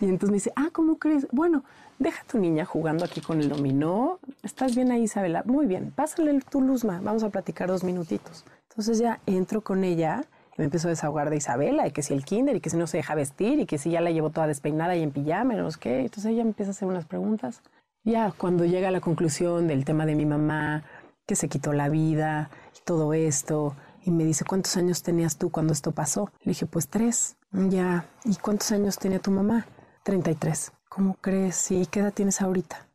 y 0.00 0.06
entonces 0.06 0.30
me 0.30 0.36
dice, 0.36 0.52
ah, 0.56 0.70
¿cómo 0.72 0.98
crees? 0.98 1.28
Bueno, 1.30 1.64
deja 1.98 2.22
a 2.22 2.24
tu 2.26 2.38
niña 2.38 2.64
jugando 2.64 3.04
aquí 3.04 3.20
con 3.20 3.40
el 3.40 3.48
dominó. 3.48 4.18
¿Estás 4.42 4.74
bien 4.74 4.90
ahí, 4.90 5.02
Isabela? 5.02 5.42
Muy 5.44 5.66
bien, 5.66 5.92
pásale 5.94 6.40
tu 6.40 6.60
luzma, 6.60 7.00
vamos 7.02 7.22
a 7.22 7.30
platicar 7.30 7.68
dos 7.68 7.84
minutitos. 7.84 8.44
Entonces 8.70 8.98
ya 8.98 9.20
entro 9.26 9.60
con 9.60 9.84
ella 9.84 10.24
me 10.56 10.64
empezó 10.64 10.88
a 10.88 10.90
desahogar 10.90 11.30
de 11.30 11.36
Isabela, 11.36 11.86
y 11.86 11.92
que 11.92 12.02
si 12.02 12.12
el 12.14 12.24
kinder, 12.24 12.56
y 12.56 12.60
que 12.60 12.70
si 12.70 12.76
no 12.76 12.86
se 12.86 12.98
deja 12.98 13.14
vestir, 13.14 13.58
y 13.58 13.66
que 13.66 13.78
si 13.78 13.90
ya 13.90 14.00
la 14.00 14.10
llevo 14.10 14.30
toda 14.30 14.46
despeinada 14.46 14.96
y 14.96 15.02
en 15.02 15.10
pijama, 15.10 15.54
y 15.54 15.56
no 15.56 15.70
sé 15.70 15.78
qué. 15.80 16.00
Entonces 16.00 16.26
ella 16.26 16.44
me 16.44 16.50
empieza 16.50 16.70
a 16.70 16.72
hacer 16.72 16.88
unas 16.88 17.06
preguntas. 17.06 17.62
Ya 18.04 18.32
cuando 18.32 18.64
llega 18.64 18.88
a 18.88 18.90
la 18.92 19.00
conclusión 19.00 19.68
del 19.68 19.84
tema 19.84 20.06
de 20.06 20.14
mi 20.14 20.26
mamá, 20.26 20.84
que 21.26 21.36
se 21.36 21.48
quitó 21.48 21.72
la 21.72 21.88
vida, 21.88 22.50
y 22.76 22.84
todo 22.84 23.14
esto, 23.14 23.76
y 24.04 24.10
me 24.10 24.24
dice, 24.24 24.44
¿cuántos 24.44 24.76
años 24.76 25.02
tenías 25.02 25.36
tú 25.36 25.50
cuando 25.50 25.72
esto 25.72 25.92
pasó? 25.92 26.30
Le 26.40 26.50
dije, 26.50 26.66
pues 26.66 26.88
tres. 26.88 27.36
Ya, 27.52 28.06
¿y 28.24 28.34
cuántos 28.36 28.72
años 28.72 28.98
tenía 28.98 29.20
tu 29.20 29.30
mamá? 29.30 29.66
33. 30.02 30.72
¿Cómo 30.88 31.14
crees? 31.14 31.70
¿Y 31.70 31.86
qué 31.86 32.00
edad 32.00 32.12
tienes 32.12 32.40
ahorita? 32.42 32.88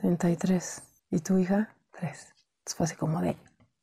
33. 0.00 0.82
¿Y 1.10 1.20
tu 1.20 1.38
hija? 1.38 1.74
Tres. 1.92 2.34
Entonces 2.58 2.76
fue 2.76 2.84
así 2.84 2.96
como 2.96 3.20
de 3.20 3.36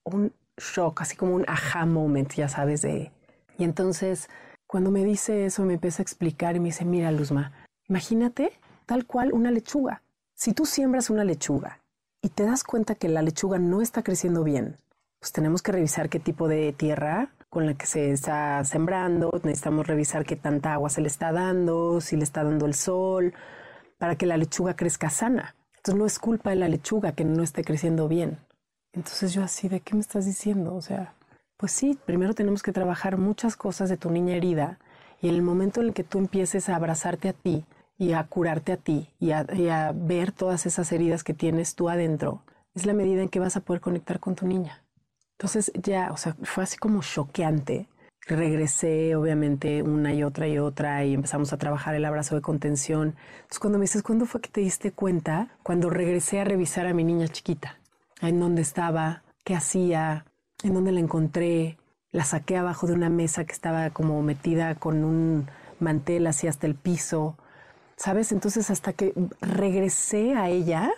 un 0.03 0.33
shock, 0.57 1.01
así 1.01 1.15
como 1.15 1.35
un 1.35 1.45
aha 1.47 1.85
moment, 1.85 2.33
ya 2.33 2.49
sabes, 2.49 2.81
de... 2.81 3.11
Y 3.57 3.63
entonces, 3.63 4.29
cuando 4.65 4.91
me 4.91 5.03
dice 5.03 5.45
eso, 5.45 5.63
me 5.63 5.75
empieza 5.75 6.01
a 6.01 6.03
explicar 6.03 6.55
y 6.55 6.59
me 6.59 6.67
dice, 6.67 6.85
mira, 6.85 7.11
Luzma, 7.11 7.53
imagínate 7.87 8.51
tal 8.85 9.05
cual 9.05 9.33
una 9.33 9.51
lechuga. 9.51 10.01
Si 10.35 10.53
tú 10.53 10.65
siembras 10.65 11.09
una 11.09 11.23
lechuga 11.23 11.79
y 12.21 12.29
te 12.29 12.43
das 12.43 12.63
cuenta 12.63 12.95
que 12.95 13.09
la 13.09 13.21
lechuga 13.21 13.59
no 13.59 13.81
está 13.81 14.03
creciendo 14.03 14.43
bien, 14.43 14.75
pues 15.19 15.31
tenemos 15.31 15.61
que 15.61 15.71
revisar 15.71 16.09
qué 16.09 16.19
tipo 16.19 16.47
de 16.47 16.73
tierra 16.73 17.31
con 17.49 17.65
la 17.65 17.73
que 17.73 17.85
se 17.85 18.11
está 18.11 18.63
sembrando, 18.65 19.31
necesitamos 19.43 19.87
revisar 19.87 20.25
qué 20.25 20.35
tanta 20.35 20.73
agua 20.73 20.89
se 20.89 21.01
le 21.01 21.07
está 21.07 21.31
dando, 21.31 22.01
si 22.01 22.17
le 22.17 22.23
está 22.23 22.43
dando 22.43 22.65
el 22.65 22.73
sol, 22.73 23.33
para 23.97 24.15
que 24.15 24.25
la 24.25 24.37
lechuga 24.37 24.75
crezca 24.75 25.09
sana. 25.09 25.55
Entonces 25.77 25.95
no 25.95 26.05
es 26.05 26.19
culpa 26.19 26.49
de 26.51 26.57
la 26.57 26.67
lechuga 26.67 27.13
que 27.13 27.23
no 27.23 27.41
esté 27.41 27.63
creciendo 27.63 28.07
bien. 28.07 28.37
Entonces 28.97 29.31
yo 29.31 29.43
así, 29.43 29.69
¿de 29.69 29.79
qué 29.79 29.93
me 29.93 30.01
estás 30.01 30.25
diciendo? 30.25 30.73
O 30.73 30.81
sea, 30.81 31.13
pues 31.55 31.71
sí, 31.71 31.99
primero 32.07 32.33
tenemos 32.33 32.63
que 32.63 32.71
trabajar 32.71 33.19
muchas 33.19 33.55
cosas 33.55 33.89
de 33.89 33.97
tu 33.97 34.09
niña 34.09 34.35
herida 34.35 34.79
y 35.21 35.29
en 35.29 35.35
el 35.35 35.43
momento 35.43 35.81
en 35.81 35.89
el 35.89 35.93
que 35.93 36.03
tú 36.03 36.17
empieces 36.17 36.67
a 36.67 36.75
abrazarte 36.75 37.29
a 37.29 37.33
ti 37.33 37.63
y 37.99 38.13
a 38.13 38.23
curarte 38.23 38.71
a 38.71 38.77
ti 38.77 39.11
y 39.19 39.29
a, 39.31 39.91
ver 39.93 40.31
todas 40.31 40.65
esas 40.65 40.91
heridas 40.91 41.23
que 41.23 41.35
tienes 41.35 41.75
tú 41.75 41.89
adentro, 41.89 42.41
es 42.73 42.87
la 42.87 42.93
medida 42.93 43.21
en 43.21 43.29
que 43.29 43.39
vas 43.39 43.55
a 43.55 43.59
poder 43.59 43.81
conectar 43.81 44.19
con 44.19 44.33
tu 44.33 44.47
niña. 44.47 44.83
Entonces 45.37 45.71
ya, 45.75 46.09
o 46.11 46.17
sea, 46.17 46.35
fue 46.41 46.63
así 46.63 46.77
como 46.77 47.03
choqueante. 47.03 47.87
Regresé, 48.25 49.15
obviamente, 49.15 49.83
una 49.83 50.11
y 50.11 50.23
otra 50.23 50.47
y 50.47 50.57
otra 50.57 51.05
y 51.05 51.13
empezamos 51.13 51.53
a 51.53 51.57
trabajar 51.57 51.93
el 51.93 52.03
abrazo 52.03 52.33
de 52.33 52.41
contención. 52.41 53.15
Entonces 53.35 53.59
cuando 53.59 53.77
me 53.77 53.83
dices, 53.83 54.01
¿cuándo 54.01 54.25
fue 54.25 54.41
que 54.41 54.49
te 54.49 54.61
diste 54.61 54.91
cuenta? 54.91 55.55
Cuando 55.61 55.91
regresé 55.91 56.39
a 56.39 56.45
revisar 56.45 56.87
a 56.87 56.95
mi 56.95 57.03
niña 57.03 57.27
chiquita 57.27 57.77
en 58.21 58.39
dónde 58.39 58.61
estaba, 58.61 59.23
qué 59.43 59.55
hacía, 59.55 60.25
en 60.63 60.73
dónde 60.73 60.91
la 60.91 60.99
encontré. 60.99 61.77
La 62.11 62.23
saqué 62.23 62.57
abajo 62.57 62.87
de 62.87 62.93
una 62.93 63.09
mesa 63.09 63.45
que 63.45 63.53
estaba 63.53 63.89
como 63.89 64.21
metida 64.21 64.75
con 64.75 65.03
un 65.03 65.47
mantel 65.79 66.27
así 66.27 66.47
hasta 66.47 66.67
el 66.67 66.75
piso. 66.75 67.37
¿Sabes? 67.95 68.31
Entonces 68.31 68.69
hasta 68.69 68.93
que 68.93 69.13
regresé 69.41 70.35
a 70.35 70.49
ella 70.49 70.91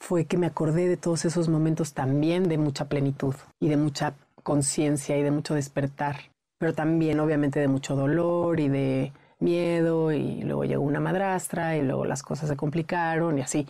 fue 0.00 0.24
que 0.26 0.38
me 0.38 0.46
acordé 0.46 0.88
de 0.88 0.96
todos 0.96 1.24
esos 1.24 1.48
momentos 1.48 1.92
también 1.92 2.48
de 2.48 2.58
mucha 2.58 2.86
plenitud 2.88 3.34
y 3.60 3.68
de 3.68 3.76
mucha 3.76 4.14
conciencia 4.42 5.18
y 5.18 5.22
de 5.22 5.30
mucho 5.30 5.54
despertar, 5.54 6.16
pero 6.58 6.72
también 6.72 7.20
obviamente 7.20 7.60
de 7.60 7.68
mucho 7.68 7.96
dolor 7.96 8.60
y 8.60 8.68
de 8.68 9.12
miedo 9.40 10.12
y 10.12 10.42
luego 10.42 10.64
llegó 10.64 10.82
una 10.82 11.00
madrastra 11.00 11.76
y 11.76 11.82
luego 11.82 12.04
las 12.04 12.22
cosas 12.22 12.48
se 12.48 12.56
complicaron 12.56 13.38
y 13.38 13.42
así. 13.42 13.66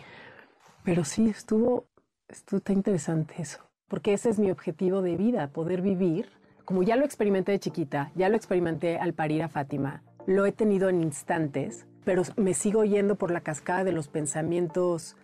Pero 0.83 1.03
sí, 1.03 1.29
estuvo 1.29 1.85
esto 2.29 2.57
está 2.57 2.73
interesante 2.73 3.35
eso, 3.39 3.59
porque 3.87 4.13
ese 4.13 4.29
es 4.29 4.39
mi 4.39 4.51
objetivo 4.51 5.01
de 5.01 5.17
vida, 5.17 5.47
poder 5.47 5.81
vivir. 5.81 6.29
Como 6.63 6.83
ya 6.83 6.95
lo 6.95 7.03
experimenté 7.03 7.51
de 7.51 7.59
chiquita, 7.59 8.11
ya 8.15 8.29
lo 8.29 8.35
experimenté 8.35 8.99
al 8.99 9.13
parir 9.13 9.41
a 9.41 9.49
Fátima, 9.49 10.03
lo 10.27 10.45
he 10.45 10.51
tenido 10.51 10.89
en 10.89 11.01
instantes, 11.01 11.87
pero 12.05 12.21
me 12.37 12.53
sigo 12.53 12.85
yendo 12.85 13.15
por 13.15 13.31
la 13.31 13.41
cascada 13.41 13.83
de 13.83 13.91
los 13.91 14.07
pensamientos 14.07 15.17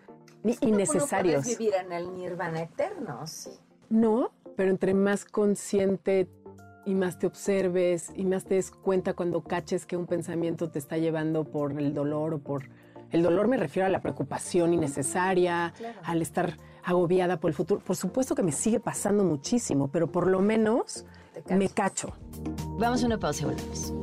innecesarios. 0.61 1.37
No 1.37 1.43
puedes 1.43 1.59
vivir 1.59 1.73
en 1.75 1.91
el 1.91 2.13
nirvana 2.15 2.63
eterno, 2.63 3.27
sí. 3.27 3.51
No, 3.89 4.31
pero 4.55 4.71
entre 4.71 4.95
más 4.95 5.25
consciente 5.25 6.27
y 6.85 6.95
más 6.95 7.19
te 7.19 7.27
observes 7.27 8.11
y 8.15 8.25
más 8.25 8.45
te 8.45 8.55
des 8.55 8.71
cuenta 8.71 9.13
cuando 9.13 9.43
caches 9.43 9.85
que 9.85 9.97
un 9.97 10.07
pensamiento 10.07 10.71
te 10.71 10.79
está 10.79 10.97
llevando 10.97 11.43
por 11.43 11.71
el 11.79 11.93
dolor 11.93 12.33
o 12.33 12.39
por... 12.39 12.69
El 13.11 13.21
dolor 13.21 13.47
me 13.47 13.57
refiero 13.57 13.85
a 13.85 13.89
la 13.89 14.01
preocupación 14.01 14.73
innecesaria, 14.73 15.73
al 16.03 16.21
estar 16.23 16.57
agobiada 16.85 17.37
por 17.37 17.49
el 17.49 17.55
futuro. 17.55 17.81
Por 17.81 17.95
supuesto 17.95 18.35
que 18.35 18.43
me 18.43 18.51
sigue 18.51 18.79
pasando 18.79 19.23
muchísimo, 19.23 19.87
pero 19.87 20.07
por 20.07 20.27
lo 20.27 20.39
menos 20.39 21.05
me 21.49 21.67
cacho. 21.69 22.13
Vamos 22.77 23.03
a 23.03 23.07
una 23.07 23.19
pausa 23.19 23.43
y 23.43 23.45
volvemos. 23.45 23.93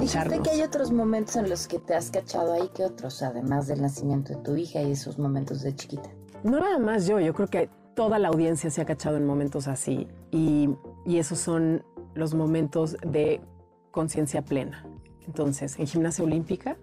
Dijiste 0.00 0.40
que 0.40 0.50
hay 0.50 0.62
otros 0.62 0.92
momentos 0.92 1.36
en 1.36 1.50
los 1.50 1.68
que 1.68 1.78
te 1.78 1.94
has 1.94 2.10
cachado 2.10 2.54
ahí 2.54 2.68
que 2.74 2.84
otros, 2.84 3.22
además 3.22 3.66
del 3.66 3.82
nacimiento 3.82 4.32
de 4.32 4.42
tu 4.42 4.56
hija 4.56 4.80
y 4.80 4.92
esos 4.92 5.18
momentos 5.18 5.62
de 5.62 5.74
chiquita. 5.74 6.08
No 6.42 6.58
nada 6.58 6.78
más 6.78 7.06
yo, 7.06 7.20
yo 7.20 7.34
creo 7.34 7.48
que 7.48 7.68
toda 7.94 8.18
la 8.18 8.28
audiencia 8.28 8.70
se 8.70 8.80
ha 8.80 8.86
cachado 8.86 9.18
en 9.18 9.26
momentos 9.26 9.68
así 9.68 10.08
y, 10.30 10.70
y 11.04 11.18
esos 11.18 11.38
son 11.38 11.84
los 12.14 12.34
momentos 12.34 12.96
de 13.06 13.42
conciencia 13.90 14.42
plena. 14.42 14.86
Entonces, 15.26 15.78
en 15.78 15.86
gimnasia 15.86 16.24
olímpica, 16.24 16.76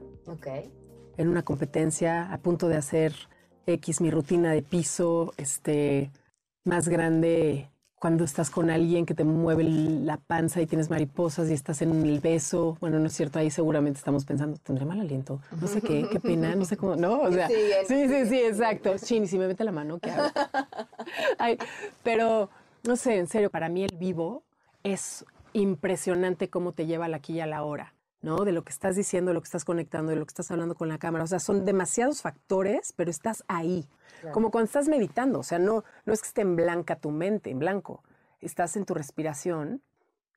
en 1.18 1.28
una 1.28 1.44
competencia, 1.44 2.32
a 2.32 2.38
punto 2.38 2.68
de 2.68 2.78
hacer 2.78 3.14
X, 3.66 4.02
mi 4.02 4.12
rutina 4.12 4.52
de 4.52 4.62
piso, 4.62 5.34
este, 5.38 6.12
más 6.64 6.88
grande 6.88 7.70
cuando 8.00 8.24
estás 8.24 8.52
con 8.52 8.70
alguien 8.70 9.08
que 9.08 9.16
te 9.16 9.24
mueve 9.24 9.64
la 9.64 10.18
panza 10.18 10.62
y 10.62 10.68
tienes 10.68 10.90
mariposas 10.92 11.50
y 11.50 11.54
estás 11.54 11.82
en 11.82 12.06
el 12.06 12.20
beso. 12.20 12.78
Bueno, 12.80 13.00
no 13.00 13.08
es 13.08 13.14
cierto, 13.14 13.40
ahí 13.40 13.50
seguramente 13.50 13.98
estamos 13.98 14.24
pensando, 14.24 14.58
tendré 14.60 14.86
mal 14.86 15.00
aliento, 15.00 15.42
no 15.60 15.68
sé 15.68 15.82
qué, 15.82 16.08
qué 16.12 16.20
pena, 16.20 16.56
no 16.56 16.66
sé 16.66 16.78
cómo, 16.78 16.96
no, 16.96 17.22
o 17.22 17.32
sea, 17.32 17.48
sí, 17.48 17.56
sí, 17.88 18.26
sí, 18.28 18.40
exacto. 18.40 18.94
Ni 19.20 19.28
si 19.28 19.40
me 19.40 19.48
mete 19.48 19.64
la 19.64 19.72
mano, 19.72 19.98
¿qué 20.00 20.12
hago? 20.12 20.30
pero, 22.04 22.50
no 22.84 22.96
sé, 22.96 23.18
en 23.18 23.28
serio, 23.28 23.50
para 23.50 23.68
mí 23.68 23.84
el 23.84 23.98
vivo 23.98 24.44
es 24.84 25.26
impresionante 25.54 26.50
cómo 26.50 26.74
te 26.74 26.86
lleva 26.86 27.08
la 27.08 27.18
aquí 27.18 27.34
y 27.34 27.40
a 27.40 27.48
la 27.48 27.64
hora. 27.64 27.96
¿No? 28.22 28.46
De 28.46 28.52
lo 28.52 28.64
que 28.64 28.72
estás 28.72 28.96
diciendo, 28.96 29.30
de 29.30 29.36
lo 29.36 29.42
que 29.42 29.48
estás 29.48 29.66
conectando, 29.66 30.12
de 30.12 30.18
lo 30.18 30.26
que 30.26 30.32
estás 30.32 30.50
hablando 30.52 30.76
con 30.76 30.90
la 30.90 30.98
cámara. 30.98 31.24
O 31.24 31.28
sea, 31.28 31.40
son 31.40 31.66
demasiados 31.66 32.22
factores, 32.22 32.94
pero 32.96 33.12
estás 33.12 33.44
ahí. 33.48 33.88
Como 34.34 34.52
cuando 34.52 34.66
estás 34.66 34.88
meditando. 34.88 35.40
O 35.40 35.44
sea, 35.44 35.60
no, 35.60 35.84
no 36.06 36.14
es 36.14 36.22
que 36.22 36.28
esté 36.28 36.42
en 36.42 36.56
blanca 36.56 36.96
tu 36.96 37.12
mente, 37.12 37.52
en 37.52 37.60
blanco. 37.60 38.04
Estás 38.42 38.76
en 38.76 38.86
tu 38.86 38.94
respiración, 38.94 39.82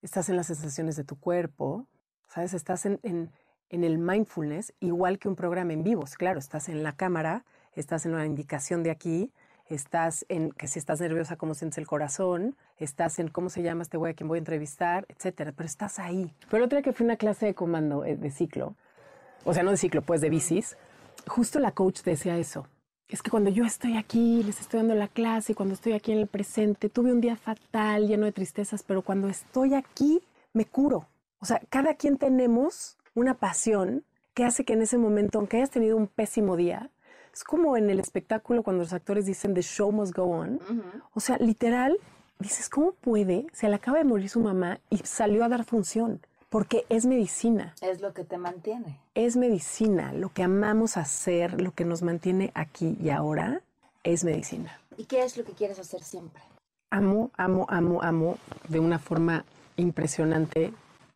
estás 0.02 0.28
en 0.28 0.37
las 0.37 0.46
sensaciones 0.46 0.96
de 0.96 1.04
tu 1.04 1.18
cuerpo, 1.18 1.87
¿sabes? 2.28 2.54
Estás 2.54 2.87
en, 2.87 3.00
en, 3.02 3.30
en 3.68 3.84
el 3.84 3.99
mindfulness, 3.99 4.75
igual 4.80 5.18
que 5.18 5.28
un 5.28 5.37
programa 5.37 5.72
en 5.72 5.82
vivo. 5.82 6.04
Claro, 6.18 6.38
estás 6.38 6.68
en 6.68 6.82
la 6.82 6.96
cámara, 6.96 7.44
estás 7.72 8.06
en 8.06 8.14
una 8.14 8.26
indicación 8.26 8.82
de 8.82 8.90
aquí, 8.90 9.32
estás 9.70 10.26
en 10.28 10.50
que 10.50 10.66
si 10.66 10.78
estás 10.78 11.00
nerviosa, 11.00 11.36
cómo 11.36 11.54
sientes 11.54 11.78
el 11.78 11.86
corazón, 11.86 12.56
estás 12.78 13.18
en 13.18 13.28
cómo 13.28 13.48
se 13.48 13.62
llama 13.62 13.82
este 13.82 13.96
güey 13.96 14.12
a 14.12 14.14
quien 14.14 14.28
voy 14.28 14.36
a 14.36 14.40
entrevistar, 14.40 15.06
etcétera, 15.08 15.52
pero 15.56 15.66
estás 15.66 15.98
ahí. 15.98 16.34
Pero 16.50 16.64
otra 16.64 16.82
que 16.82 16.92
fue 16.92 17.04
una 17.04 17.16
clase 17.16 17.46
de 17.46 17.54
comando 17.54 18.04
eh, 18.04 18.16
de 18.16 18.30
ciclo, 18.30 18.74
o 19.44 19.54
sea, 19.54 19.62
no 19.62 19.70
de 19.70 19.76
ciclo, 19.76 20.02
pues 20.02 20.20
de 20.20 20.28
bicis, 20.28 20.76
justo 21.26 21.60
la 21.60 21.72
coach 21.72 22.02
decía 22.02 22.36
eso. 22.36 22.66
es 23.08 23.22
que 23.22 23.30
cuando 23.30 23.50
yo 23.50 23.64
estoy 23.64 23.96
aquí, 23.96 24.42
les 24.42 24.60
estoy 24.60 24.80
dando 24.80 24.94
la 24.94 25.08
clase, 25.08 25.54
cuando 25.54 25.74
estoy 25.74 25.92
aquí 25.92 26.12
en 26.12 26.18
el 26.18 26.26
presente, 26.26 26.88
tuve 26.88 27.12
un 27.12 27.20
día 27.20 27.36
fatal, 27.36 28.06
lleno 28.06 28.26
de 28.26 28.32
tristezas, 28.32 28.82
pero 28.82 29.02
cuando 29.02 29.28
estoy 29.28 29.74
aquí, 29.74 30.20
me 30.52 30.64
curo. 30.64 31.06
O 31.38 31.46
sea, 31.46 31.60
cada 31.70 31.94
quien 31.94 32.18
tenemos 32.18 32.98
una 33.14 33.34
pasión 33.34 34.04
que 34.34 34.44
hace 34.44 34.64
que 34.64 34.74
en 34.74 34.82
ese 34.82 34.98
momento, 34.98 35.38
aunque 35.38 35.56
hayas 35.56 35.70
tenido 35.70 35.96
un 35.96 36.06
pésimo 36.06 36.56
día, 36.56 36.90
es 37.32 37.44
como 37.44 37.76
en 37.76 37.90
el 37.90 38.00
espectáculo 38.00 38.62
cuando 38.62 38.82
los 38.82 38.92
actores 38.92 39.26
dicen 39.26 39.54
the 39.54 39.62
show 39.62 39.92
must 39.92 40.14
go 40.14 40.25
on. 40.25 40.60
O 41.14 41.20
sea, 41.20 41.37
literal, 41.38 41.96
dices, 42.38 42.68
¿cómo 42.68 42.92
puede? 42.92 43.46
Se 43.52 43.68
le 43.68 43.75
acaba 43.75 43.99
de 43.99 44.04
morir 44.04 44.28
su 44.28 44.40
mamá 44.40 44.80
y 44.90 44.99
salió 44.99 45.44
a 45.44 45.49
dar 45.49 45.64
función. 45.64 46.20
Porque 46.49 46.84
es 46.88 47.06
medicina. 47.06 47.75
Es 47.80 48.00
lo 48.00 48.12
que 48.12 48.25
te 48.25 48.37
mantiene. 48.37 48.99
Es 49.14 49.37
medicina. 49.37 50.12
Lo 50.12 50.30
que 50.30 50.42
amamos 50.42 50.96
hacer, 50.96 51.60
lo 51.60 51.72
que 51.72 51.84
nos 51.84 52.02
mantiene 52.02 52.50
aquí 52.54 52.99
y 53.00 53.10
ahora, 53.10 53.62
es 54.02 54.25
medicina. 54.25 54.80
¿Y 54.96 55.04
qué 55.04 55.22
es 55.22 55.37
lo 55.37 55.44
que 55.44 55.52
quieres 55.52 55.78
hacer 55.78 56.02
siempre? 56.02 56.42
Amo, 56.90 57.30
amo, 57.37 57.66
amo, 57.68 58.02
amo 58.02 58.38
de 58.68 58.80
una 58.80 58.99
forma 58.99 59.44
impresionante 59.76 60.72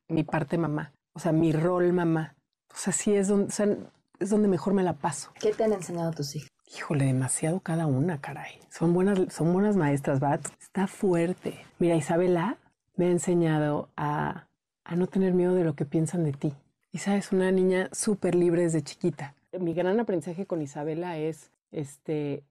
mi 0.09 0.23
parte 0.23 0.57
mamá. 0.57 0.93
O 1.15 1.19
sea, 1.19 1.33
mi 1.33 1.53
rol 1.53 1.93
mamá. 1.93 2.35
O 2.73 2.77
sea, 2.77 2.93
sí 2.93 3.15
es 3.15 3.27
donde, 3.27 3.49
o 3.49 3.51
sea, 3.51 3.77
es 4.21 4.31
donde 4.31 4.49
mejor 4.49 4.75
me 4.75 4.83
la 4.83 4.95
paso. 4.95 5.31
¿Qué 5.41 5.53
te 5.53 5.65
han 5.65 5.73
enseñado 5.73 6.11
tus 6.13 6.37
hijos? 6.37 6.51
Híjole, 6.77 7.05
demasiado 7.05 7.61
cada 7.61 7.87
una, 7.87 8.21
caray. 8.21 8.59
Son 8.71 8.93
buenas, 8.95 9.33
son 9.33 9.53
buenas 9.53 9.77
maestras, 9.77 10.19
¿verdad? 10.21 10.41
Está 10.61 10.87
fuerte. 10.87 11.59
Mira, 11.79 11.95
Isabela 11.95 12.59
me 12.97 13.07
ha 13.07 13.11
enseñado 13.11 13.91
a, 13.97 14.47
a 14.85 14.97
no 14.97 15.07
tener 15.07 15.35
miedo 15.35 15.55
de 15.55 15.65
lo 15.65 15.75
que 15.75 15.85
piensan 15.85 16.25
de 16.25 16.33
ti. 16.33 16.53
Isa 16.93 17.17
es 17.17 17.33
una 17.33 17.51
niña 17.53 17.89
súper 17.93 18.35
libre 18.35 18.63
desde 18.63 18.83
chiquita. 18.83 19.35
Mi 19.59 19.75
gran 19.75 20.01
aprendizaje 20.01 20.47
con 20.47 20.63
Isabela 20.63 21.17
es, 21.19 21.51
este, 21.71 22.43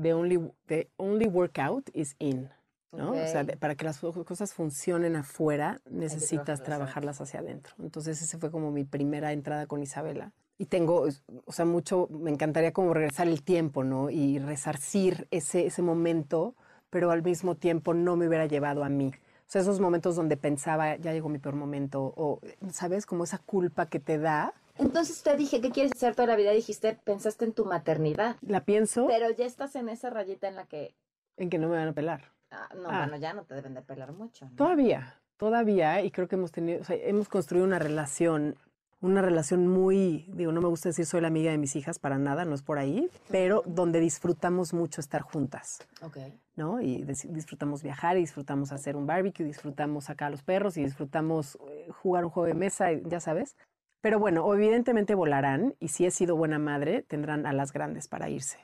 the 0.00 0.12
only, 0.12 0.38
the 0.66 0.88
only 0.96 1.26
workout 1.26 1.88
is 1.94 2.14
in. 2.18 2.50
¿no? 2.92 3.12
O 3.12 3.26
sea, 3.26 3.42
de- 3.42 3.56
para 3.56 3.74
que 3.74 3.84
las 3.86 3.98
cosas 4.00 4.52
funcionen 4.52 5.16
afuera, 5.16 5.80
necesitas 5.90 6.62
trabajarlas 6.62 7.20
hacia 7.22 7.40
adentro. 7.40 7.74
Entonces, 7.80 8.20
ese 8.20 8.38
fue 8.38 8.50
como 8.50 8.70
mi 8.70 8.84
primera 8.84 9.32
entrada 9.32 9.66
con 9.66 9.82
Isabela. 9.82 10.32
Y 10.62 10.66
tengo, 10.66 11.08
o 11.46 11.52
sea, 11.52 11.64
mucho, 11.64 12.06
me 12.12 12.30
encantaría 12.30 12.72
como 12.72 12.94
regresar 12.94 13.26
el 13.26 13.42
tiempo, 13.42 13.82
¿no? 13.82 14.10
Y 14.10 14.38
resarcir 14.38 15.26
ese, 15.32 15.66
ese 15.66 15.82
momento, 15.82 16.54
pero 16.88 17.10
al 17.10 17.20
mismo 17.24 17.56
tiempo 17.56 17.94
no 17.94 18.14
me 18.14 18.28
hubiera 18.28 18.46
llevado 18.46 18.84
a 18.84 18.88
mí. 18.88 19.08
O 19.08 19.50
sea, 19.52 19.60
esos 19.60 19.80
momentos 19.80 20.14
donde 20.14 20.36
pensaba, 20.36 20.94
ya 20.98 21.12
llegó 21.12 21.28
mi 21.28 21.40
peor 21.40 21.56
momento, 21.56 22.14
o, 22.16 22.38
¿sabes? 22.70 23.06
Como 23.06 23.24
esa 23.24 23.38
culpa 23.38 23.86
que 23.86 23.98
te 23.98 24.18
da. 24.18 24.54
Entonces 24.78 25.20
te 25.24 25.36
dije, 25.36 25.60
¿qué 25.60 25.72
quieres 25.72 25.90
hacer 25.96 26.14
toda 26.14 26.28
la 26.28 26.36
vida? 26.36 26.52
Dijiste, 26.52 26.96
pensaste 27.02 27.44
en 27.44 27.54
tu 27.54 27.64
maternidad. 27.64 28.36
La 28.40 28.64
pienso 28.64 29.08
Pero 29.08 29.30
ya 29.30 29.46
estás 29.46 29.74
en 29.74 29.88
esa 29.88 30.10
rayita 30.10 30.46
en 30.46 30.54
la 30.54 30.66
que, 30.66 30.94
en 31.38 31.50
que 31.50 31.58
no 31.58 31.68
me 31.68 31.76
van 31.76 31.88
a 31.88 31.92
pelar. 31.92 32.22
ah, 32.52 32.68
no, 32.76 32.88
Ah. 32.88 32.98
bueno, 32.98 33.16
ya 33.16 33.32
no 33.32 33.42
te 33.42 33.56
deben 33.56 33.74
de 33.74 33.82
pelar 33.82 34.12
mucho. 34.12 34.44
¿no? 34.44 34.52
Todavía, 34.54 35.18
todavía, 35.38 36.02
y 36.02 36.12
creo 36.12 36.28
que 36.28 36.36
hemos 36.36 36.52
tenido, 36.52 36.82
o 36.82 36.84
sea, 36.84 36.94
hemos 36.96 37.28
construido 37.28 37.66
una 37.66 37.80
relación, 37.80 38.54
una 39.02 39.20
relación 39.20 39.66
muy, 39.68 40.24
digo, 40.32 40.50
no 40.52 40.60
me 40.62 40.68
gusta 40.68 40.88
decir 40.88 41.04
soy 41.04 41.20
la 41.20 41.26
amiga 41.28 41.50
de 41.50 41.58
mis 41.58 41.76
hijas 41.76 41.98
para 41.98 42.16
nada, 42.18 42.44
no 42.46 42.54
es 42.54 42.62
por 42.62 42.78
ahí, 42.78 43.10
pero 43.30 43.62
donde 43.66 44.00
disfrutamos 44.00 44.72
mucho 44.72 45.00
estar 45.00 45.20
juntas, 45.22 45.86
Ok. 46.02 46.16
¿no? 46.56 46.80
Y 46.80 47.02
dis- 47.04 47.28
disfrutamos 47.28 47.82
viajar, 47.82 48.16
y 48.16 48.20
disfrutamos 48.20 48.72
hacer 48.72 48.96
un 48.96 49.06
barbecue, 49.06 49.44
disfrutamos 49.44 50.04
sacar 50.04 50.28
a 50.28 50.30
los 50.30 50.42
perros 50.42 50.76
y 50.76 50.84
disfrutamos 50.84 51.58
eh, 51.68 51.88
jugar 52.02 52.24
un 52.24 52.30
juego 52.30 52.46
de 52.46 52.54
mesa, 52.54 52.92
y 52.92 53.02
ya 53.06 53.20
sabes. 53.20 53.56
Pero 54.00 54.18
bueno, 54.18 54.52
evidentemente 54.54 55.14
volarán 55.14 55.74
y 55.78 55.88
si 55.88 56.06
he 56.06 56.10
sido 56.10 56.34
buena 56.36 56.58
madre, 56.58 57.02
tendrán 57.02 57.44
alas 57.46 57.72
grandes 57.72 58.08
para 58.08 58.28
irse, 58.30 58.58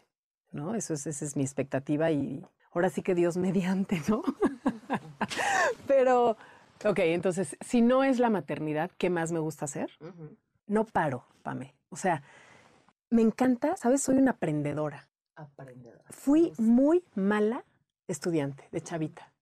¿no? 0.52 0.74
Eso 0.74 0.94
es, 0.94 1.06
esa 1.06 1.24
es 1.24 1.36
mi 1.36 1.42
expectativa 1.42 2.10
y 2.10 2.44
ahora 2.72 2.90
sí 2.90 3.02
que 3.02 3.14
Dios 3.14 3.36
mediante, 3.46 4.00
¿no? 4.08 4.22
Pero, 5.86 6.36
ok, 6.84 6.98
entonces, 7.00 7.56
si 7.60 7.80
no 7.80 8.04
es 8.04 8.18
la 8.18 8.30
maternidad, 8.30 8.90
¿qué 8.98 9.10
más 9.10 9.32
me 9.32 9.38
gusta 9.38 9.64
hacer? 9.64 9.90
No 10.66 10.84
paro, 10.84 11.24
Pame. 11.42 11.74
O 11.90 11.96
sea, 11.96 12.22
me 13.10 13.22
encanta, 13.22 13.76
¿sabes? 13.76 14.02
Soy 14.02 14.16
una 14.16 14.32
aprendedora. 14.32 15.08
Aprendedora. 15.34 16.04
Fui 16.10 16.52
muy 16.58 17.04
mala 17.14 17.64
estudiante 18.06 18.68
de 18.70 18.80
chavita. 18.80 19.32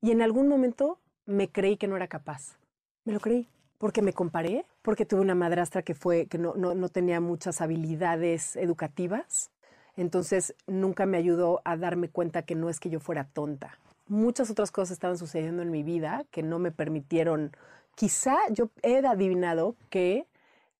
Y 0.00 0.10
en 0.10 0.22
algún 0.22 0.48
momento 0.48 0.98
me 1.24 1.50
creí 1.50 1.76
que 1.76 1.86
no 1.86 1.96
era 1.96 2.08
capaz. 2.08 2.58
Me 3.04 3.12
lo 3.12 3.20
creí. 3.20 3.48
Porque 3.78 4.02
me 4.02 4.12
comparé, 4.12 4.64
porque 4.80 5.04
tuve 5.04 5.20
una 5.20 5.34
madrastra 5.34 5.82
que 5.82 5.94
fue, 5.94 6.26
que 6.26 6.38
no, 6.38 6.54
no, 6.54 6.74
no 6.74 6.88
tenía 6.88 7.20
muchas 7.20 7.60
habilidades 7.60 8.56
educativas. 8.56 9.50
Entonces 9.96 10.54
nunca 10.66 11.04
me 11.06 11.18
ayudó 11.18 11.60
a 11.64 11.76
darme 11.76 12.08
cuenta 12.08 12.42
que 12.42 12.54
no 12.54 12.68
es 12.68 12.80
que 12.80 12.90
yo 12.90 13.00
fuera 13.00 13.24
tonta. 13.24 13.78
Muchas 14.08 14.50
otras 14.50 14.70
cosas 14.70 14.92
estaban 14.92 15.16
sucediendo 15.18 15.62
en 15.62 15.70
mi 15.70 15.82
vida 15.82 16.24
que 16.30 16.42
no 16.42 16.58
me 16.58 16.70
permitieron. 16.72 17.56
Quizá 17.94 18.36
yo 18.50 18.70
he 18.82 18.98
adivinado 19.06 19.76
que 19.90 20.26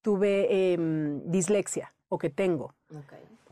tuve 0.03 0.73
em, 0.73 1.23
dislexia 1.31 1.93
o 2.09 2.19
que 2.19 2.31
tengo. 2.31 2.75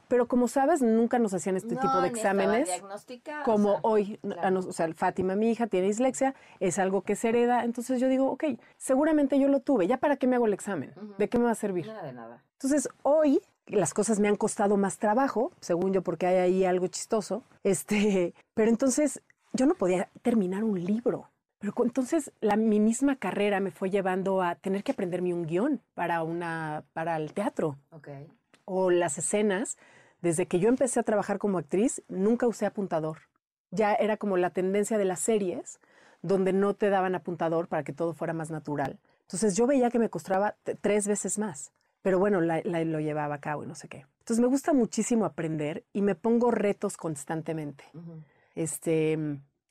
Pero 0.08 0.26
como 0.26 0.48
sabes, 0.48 0.82
nunca 0.82 1.20
nos 1.20 1.32
hacían 1.34 1.56
este 1.56 1.76
tipo 1.76 2.00
de 2.00 2.08
exámenes 2.08 2.68
o 2.82 3.44
como 3.44 3.70
sea, 3.74 3.80
hoy, 3.82 4.18
a 4.24 4.28
claro. 4.34 4.50
nos- 4.50 4.66
o 4.66 4.72
sea, 4.72 4.92
Fátima, 4.92 5.36
mi 5.36 5.52
hija, 5.52 5.68
tiene 5.68 5.86
dislexia, 5.86 6.34
es 6.58 6.80
algo 6.80 7.02
que 7.02 7.14
se 7.14 7.28
hereda, 7.28 7.64
entonces 7.64 8.00
yo 8.00 8.08
digo, 8.08 8.28
ok, 8.28 8.44
seguramente 8.76 9.38
yo 9.38 9.46
lo 9.46 9.60
tuve, 9.60 9.86
¿ya 9.86 9.98
para 9.98 10.16
qué 10.16 10.26
me 10.26 10.34
hago 10.34 10.46
el 10.46 10.52
examen? 10.52 10.92
¿De 11.16 11.28
qué 11.28 11.38
me 11.38 11.44
va 11.44 11.52
a 11.52 11.54
servir? 11.54 11.86
Nada 11.86 12.02
de 12.02 12.12
nada. 12.12 12.42
Entonces, 12.54 12.88
hoy 13.02 13.40
las 13.66 13.94
cosas 13.94 14.18
me 14.18 14.26
han 14.26 14.34
costado 14.34 14.76
más 14.76 14.98
trabajo, 14.98 15.52
según 15.60 15.92
yo, 15.92 16.02
porque 16.02 16.26
hay 16.26 16.36
ahí 16.38 16.64
algo 16.64 16.88
chistoso, 16.88 17.44
este, 17.62 18.34
pero 18.54 18.68
entonces 18.68 19.22
yo 19.52 19.66
no 19.66 19.74
podía 19.74 20.08
terminar 20.22 20.64
un 20.64 20.82
libro. 20.82 21.28
Pero 21.58 21.74
entonces 21.84 22.32
la, 22.40 22.56
mi 22.56 22.80
misma 22.80 23.16
carrera 23.16 23.60
me 23.60 23.70
fue 23.70 23.90
llevando 23.90 24.40
a 24.42 24.54
tener 24.54 24.82
que 24.82 24.92
aprenderme 24.92 25.34
un 25.34 25.44
guion 25.46 25.80
para, 25.94 26.22
una, 26.22 26.84
para 26.94 27.16
el 27.18 27.34
teatro 27.34 27.76
Ok. 27.90 28.08
o 28.64 28.90
las 28.90 29.18
escenas, 29.18 29.76
desde 30.22 30.46
que 30.46 30.58
yo 30.58 30.68
empecé 30.70 31.00
a 31.00 31.02
trabajar 31.02 31.38
como 31.38 31.58
actriz, 31.58 32.02
nunca 32.08 32.46
usé 32.46 32.64
apuntador. 32.64 33.18
Ya 33.70 33.94
era 33.94 34.16
como 34.16 34.36
la 34.38 34.50
tendencia 34.50 34.96
de 34.96 35.04
las 35.04 35.20
series, 35.20 35.80
donde 36.22 36.52
no 36.54 36.74
te 36.74 36.88
daban 36.88 37.14
apuntador 37.14 37.68
para 37.68 37.82
que 37.84 37.92
todo 37.92 38.14
fuera 38.14 38.32
más 38.32 38.50
natural. 38.50 38.98
Entonces 39.22 39.54
yo 39.56 39.66
veía 39.66 39.90
que 39.90 39.98
me 39.98 40.08
costaba 40.08 40.56
tres 40.80 41.06
veces 41.06 41.38
más, 41.38 41.72
pero 42.02 42.18
bueno, 42.18 42.40
la- 42.40 42.62
la- 42.64 42.84
lo 42.84 43.00
llevaba 43.00 43.34
a 43.36 43.40
cabo 43.40 43.64
y 43.64 43.66
no 43.66 43.74
sé 43.74 43.88
qué. 43.88 44.06
Entonces 44.20 44.40
me 44.40 44.48
gusta 44.48 44.72
muchísimo 44.72 45.24
aprender 45.26 45.84
y 45.92 46.00
me 46.02 46.14
pongo 46.14 46.50
retos 46.50 46.96
constantemente. 46.96 47.84
Ujú. 47.94 48.22
Este, 48.60 49.18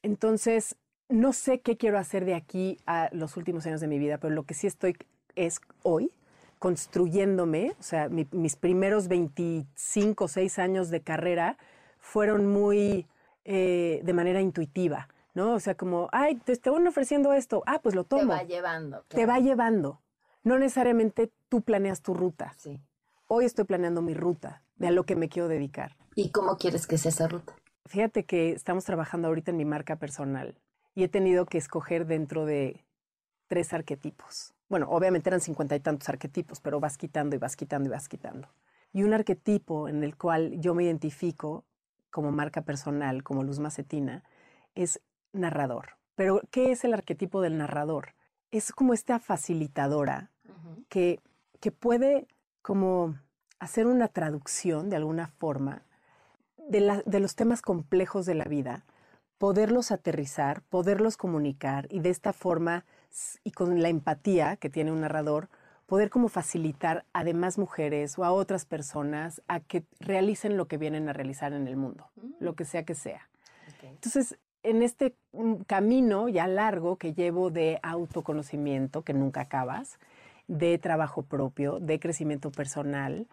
entonces, 0.02 0.76
no 1.10 1.32
sé 1.32 1.60
qué 1.62 1.78
quiero 1.78 2.00
hacer 2.00 2.26
de 2.26 2.34
aquí 2.34 2.80
a 2.88 3.10
los 3.12 3.38
últimos 3.38 3.64
años 3.68 3.82
de 3.82 3.88
mi 3.88 4.00
vida, 4.00 4.18
pero 4.18 4.34
lo 4.34 4.44
que 4.44 4.56
sí 4.56 4.66
estoy 4.66 4.98
es 5.36 5.62
hoy 5.84 6.12
construyéndome, 6.58 7.76
o 7.80 7.84
sea, 7.84 8.10
mi- 8.10 8.28
mis 8.32 8.56
primeros 8.56 9.08
25 9.08 10.26
o 10.26 10.28
6 10.28 10.58
años 10.58 10.90
de 10.90 11.02
carrera 11.02 11.58
fueron 12.00 12.48
muy 12.48 13.08
eh, 13.46 14.02
de 14.04 14.14
manera 14.14 14.42
intuitiva, 14.42 15.08
¿no? 15.34 15.54
O 15.54 15.60
sea, 15.60 15.76
como, 15.76 16.10
ay, 16.12 16.36
te 16.36 16.52
están 16.52 16.86
ofreciendo 16.88 17.34
esto, 17.34 17.64
ah, 17.68 17.80
pues 17.82 17.94
lo 17.96 18.04
Te 18.04 18.10
tomo. 18.18 18.34
va 18.34 18.44
llevando. 18.44 19.04
Te 19.08 19.26
va 19.26 19.40
llevando. 19.40 20.02
No 20.44 20.60
necesariamente 20.60 21.32
tú 21.48 21.62
planeas 21.62 22.02
tu 22.02 22.14
ruta. 22.14 22.54
Sí. 22.58 22.80
Hoy 23.28 23.46
estoy 23.46 23.66
planeando 23.66 24.02
mi 24.02 24.14
ruta 24.14 24.62
de 24.76 24.88
a 24.88 24.92
lo 24.92 25.04
que 25.06 25.16
me 25.16 25.30
quiero 25.30 25.48
dedicar. 25.48 25.96
¿Y 26.16 26.32
cómo 26.32 26.58
quieres 26.58 26.86
que 26.86 26.98
sea 26.98 27.10
esa 27.10 27.28
ruta? 27.28 27.56
Fíjate 27.86 28.26
que 28.26 28.52
estamos 28.52 28.86
trabajando 28.86 29.28
ahorita 29.28 29.52
en 29.52 29.58
mi 29.58 29.66
marca 29.66 29.96
personal 29.96 30.56
y 30.96 31.04
he 31.04 31.08
tenido 31.08 31.46
que 31.46 31.58
escoger 31.58 32.06
dentro 32.06 32.46
de 32.46 32.84
tres 33.48 33.74
arquetipos. 33.74 34.54
Bueno, 34.70 34.88
obviamente 34.90 35.30
eran 35.30 35.42
cincuenta 35.42 35.76
y 35.76 35.80
tantos 35.80 36.08
arquetipos, 36.10 36.60
pero 36.62 36.80
vas 36.80 36.98
quitando 36.98 37.36
y 37.36 37.40
vas 37.40 37.56
quitando 37.56 37.90
y 37.90 37.92
vas 37.92 38.08
quitando. 38.08 38.48
Y 38.94 39.04
un 39.04 39.14
arquetipo 39.14 39.88
en 39.88 40.04
el 40.04 40.16
cual 40.16 40.60
yo 40.60 40.76
me 40.76 40.84
identifico 40.84 41.66
como 42.12 42.32
marca 42.32 42.62
personal, 42.62 43.24
como 43.24 43.44
Luz 43.44 43.60
Macetina, 43.60 44.24
es 44.76 45.02
narrador. 45.34 45.98
Pero, 46.16 46.42
¿qué 46.52 46.72
es 46.72 46.84
el 46.84 46.94
arquetipo 46.94 47.42
del 47.42 47.58
narrador? 47.58 48.14
Es 48.52 48.72
como 48.72 48.94
esta 48.94 49.20
facilitadora 49.20 50.32
que, 50.90 51.20
que 51.60 51.72
puede 51.72 52.28
como 52.62 53.16
hacer 53.60 53.88
una 53.88 54.08
traducción 54.08 54.90
de 54.90 54.96
alguna 54.96 55.28
forma 55.28 55.84
de, 56.70 56.80
la- 56.80 57.04
de 57.06 57.20
los 57.20 57.36
temas 57.36 57.62
complejos 57.62 58.26
de 58.26 58.36
la 58.36 58.46
vida, 58.46 58.86
poderlos 59.38 59.92
aterrizar, 59.92 60.62
poderlos 60.70 61.18
comunicar 61.18 61.88
y 61.90 62.00
de 62.00 62.10
esta 62.10 62.32
forma 62.32 62.86
y 63.44 63.52
con 63.52 63.82
la 63.82 63.90
empatía 63.90 64.56
que 64.56 64.70
tiene 64.70 64.92
un 64.92 65.02
narrador, 65.02 65.50
poder 65.88 66.10
como 66.12 66.30
facilitar 66.30 67.06
a 67.12 67.24
demás 67.24 67.58
mujeres 67.58 68.18
o 68.20 68.24
a 68.24 68.32
otras 68.32 68.66
personas 68.66 69.42
a 69.48 69.60
que 69.60 69.84
realicen 70.00 70.56
lo 70.56 70.68
que 70.68 70.78
vienen 70.78 71.10
a 71.10 71.14
realizar 71.14 71.54
en 71.54 71.68
el 71.68 71.76
mundo, 71.76 72.06
lo 72.40 72.54
que 72.54 72.66
sea 72.66 72.84
que 72.84 72.94
sea. 72.94 73.28
Ok. 73.68 73.84
Entonces, 73.96 74.38
en 74.62 74.84
este 74.84 75.16
mm, 75.34 75.62
camino 75.66 76.30
ya 76.30 76.46
largo 76.48 76.98
que 76.98 77.14
llevo 77.14 77.50
de 77.50 77.80
autoconocimiento, 77.82 79.02
que 79.02 79.14
nunca 79.14 79.42
acabas, 79.42 79.98
de 80.48 80.78
trabajo 80.78 81.24
propio, 81.24 81.80
de 81.80 82.00
crecimiento 82.00 82.52
personal, 82.52 83.28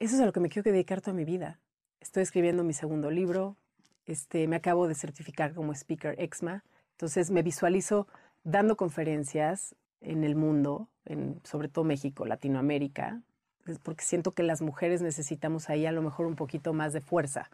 eso 0.00 0.16
es 0.16 0.20
a 0.20 0.26
lo 0.26 0.32
que 0.32 0.40
me 0.40 0.48
quiero 0.48 0.70
dedicar 0.70 1.00
toda 1.00 1.14
mi 1.16 1.24
vida. 1.24 1.60
Estoy 2.04 2.22
escribiendo 2.22 2.64
mi 2.64 2.74
segundo 2.74 3.10
libro, 3.10 3.56
este, 4.04 4.46
me 4.46 4.56
acabo 4.56 4.86
de 4.86 4.94
certificar 4.94 5.54
como 5.54 5.72
speaker 5.72 6.14
EXMA, 6.18 6.62
entonces 6.92 7.30
me 7.30 7.42
visualizo 7.42 8.06
dando 8.44 8.76
conferencias 8.76 9.74
en 10.02 10.22
el 10.22 10.36
mundo, 10.36 10.88
en, 11.06 11.40
sobre 11.44 11.68
todo 11.68 11.84
México, 11.84 12.26
Latinoamérica, 12.26 13.22
pues, 13.64 13.78
porque 13.78 14.04
siento 14.04 14.32
que 14.32 14.42
las 14.42 14.60
mujeres 14.60 15.00
necesitamos 15.00 15.70
ahí 15.70 15.86
a 15.86 15.92
lo 15.92 16.02
mejor 16.02 16.26
un 16.26 16.36
poquito 16.36 16.74
más 16.74 16.92
de 16.92 17.00
fuerza, 17.00 17.50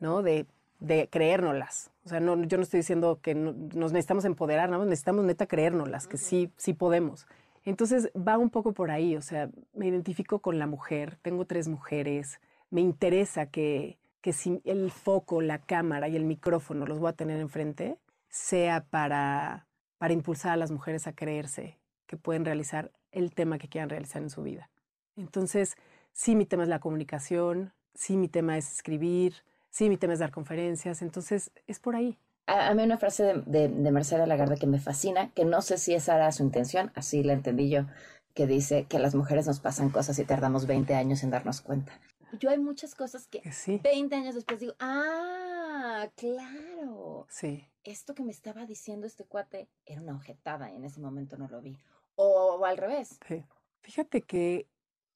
¿no? 0.00 0.22
De, 0.22 0.46
de 0.80 1.08
creérnoslas. 1.08 1.92
O 2.04 2.08
sea, 2.08 2.18
no, 2.18 2.42
yo 2.42 2.56
no 2.56 2.64
estoy 2.64 2.78
diciendo 2.78 3.20
que 3.22 3.36
nos 3.36 3.92
necesitamos 3.92 4.24
empoderar, 4.24 4.68
¿no? 4.68 4.84
necesitamos 4.84 5.24
neta 5.24 5.46
creérnoslas, 5.46 6.08
que 6.08 6.18
sí, 6.18 6.50
sí 6.56 6.74
podemos. 6.74 7.28
Entonces 7.64 8.10
va 8.16 8.36
un 8.36 8.50
poco 8.50 8.72
por 8.72 8.90
ahí, 8.90 9.14
o 9.14 9.22
sea, 9.22 9.48
me 9.74 9.86
identifico 9.86 10.40
con 10.40 10.58
la 10.58 10.66
mujer, 10.66 11.18
tengo 11.22 11.44
tres 11.44 11.68
mujeres, 11.68 12.40
me 12.72 12.80
interesa 12.80 13.46
que, 13.46 13.98
que 14.22 14.32
si 14.32 14.62
el 14.64 14.90
foco, 14.90 15.42
la 15.42 15.58
cámara 15.58 16.08
y 16.08 16.16
el 16.16 16.24
micrófono 16.24 16.86
los 16.86 16.98
voy 16.98 17.10
a 17.10 17.12
tener 17.12 17.38
enfrente, 17.38 17.98
sea 18.30 18.84
para, 18.84 19.68
para 19.98 20.14
impulsar 20.14 20.52
a 20.52 20.56
las 20.56 20.70
mujeres 20.70 21.06
a 21.06 21.12
creerse 21.12 21.78
que 22.06 22.16
pueden 22.16 22.46
realizar 22.46 22.90
el 23.10 23.34
tema 23.34 23.58
que 23.58 23.68
quieran 23.68 23.90
realizar 23.90 24.22
en 24.22 24.30
su 24.30 24.42
vida. 24.42 24.70
Entonces, 25.16 25.76
sí, 26.12 26.34
mi 26.34 26.46
tema 26.46 26.62
es 26.62 26.70
la 26.70 26.80
comunicación, 26.80 27.74
sí, 27.94 28.16
mi 28.16 28.28
tema 28.28 28.56
es 28.56 28.72
escribir, 28.72 29.34
sí, 29.68 29.90
mi 29.90 29.98
tema 29.98 30.14
es 30.14 30.18
dar 30.18 30.30
conferencias, 30.30 31.02
entonces 31.02 31.52
es 31.66 31.78
por 31.78 31.94
ahí. 31.94 32.18
A, 32.46 32.72
mí 32.72 32.82
una 32.82 32.96
frase 32.96 33.22
de, 33.22 33.42
de, 33.42 33.68
de 33.68 33.92
Mercedes 33.92 34.26
Lagarde 34.26 34.56
que 34.56 34.66
me 34.66 34.80
fascina, 34.80 35.30
que 35.34 35.44
no 35.44 35.60
sé 35.60 35.76
si 35.76 35.92
esa 35.92 36.16
era 36.16 36.32
su 36.32 36.42
intención, 36.42 36.90
así 36.94 37.22
la 37.22 37.34
entendí 37.34 37.68
yo, 37.68 37.84
que 38.32 38.46
dice 38.46 38.86
que 38.88 38.98
las 38.98 39.14
mujeres 39.14 39.46
nos 39.46 39.60
pasan 39.60 39.90
cosas 39.90 40.18
y 40.18 40.24
tardamos 40.24 40.66
20 40.66 40.94
años 40.94 41.22
en 41.22 41.30
darnos 41.30 41.60
cuenta. 41.60 41.92
Yo 42.38 42.50
hay 42.50 42.58
muchas 42.58 42.94
cosas 42.94 43.26
que, 43.26 43.42
20 43.82 44.14
años 44.14 44.34
después 44.34 44.60
digo, 44.60 44.74
ah, 44.80 46.08
claro. 46.16 47.26
Sí. 47.28 47.66
Esto 47.84 48.14
que 48.14 48.22
me 48.22 48.32
estaba 48.32 48.66
diciendo 48.66 49.06
este 49.06 49.24
cuate 49.24 49.68
era 49.86 50.00
una 50.00 50.14
objetada 50.14 50.70
y 50.70 50.76
en 50.76 50.84
ese 50.84 51.00
momento 51.00 51.36
no 51.36 51.48
lo 51.48 51.60
vi. 51.60 51.76
O, 52.16 52.56
o 52.60 52.64
al 52.64 52.76
revés. 52.76 53.18
Sí. 53.26 53.44
Fíjate 53.80 54.22
que 54.22 54.66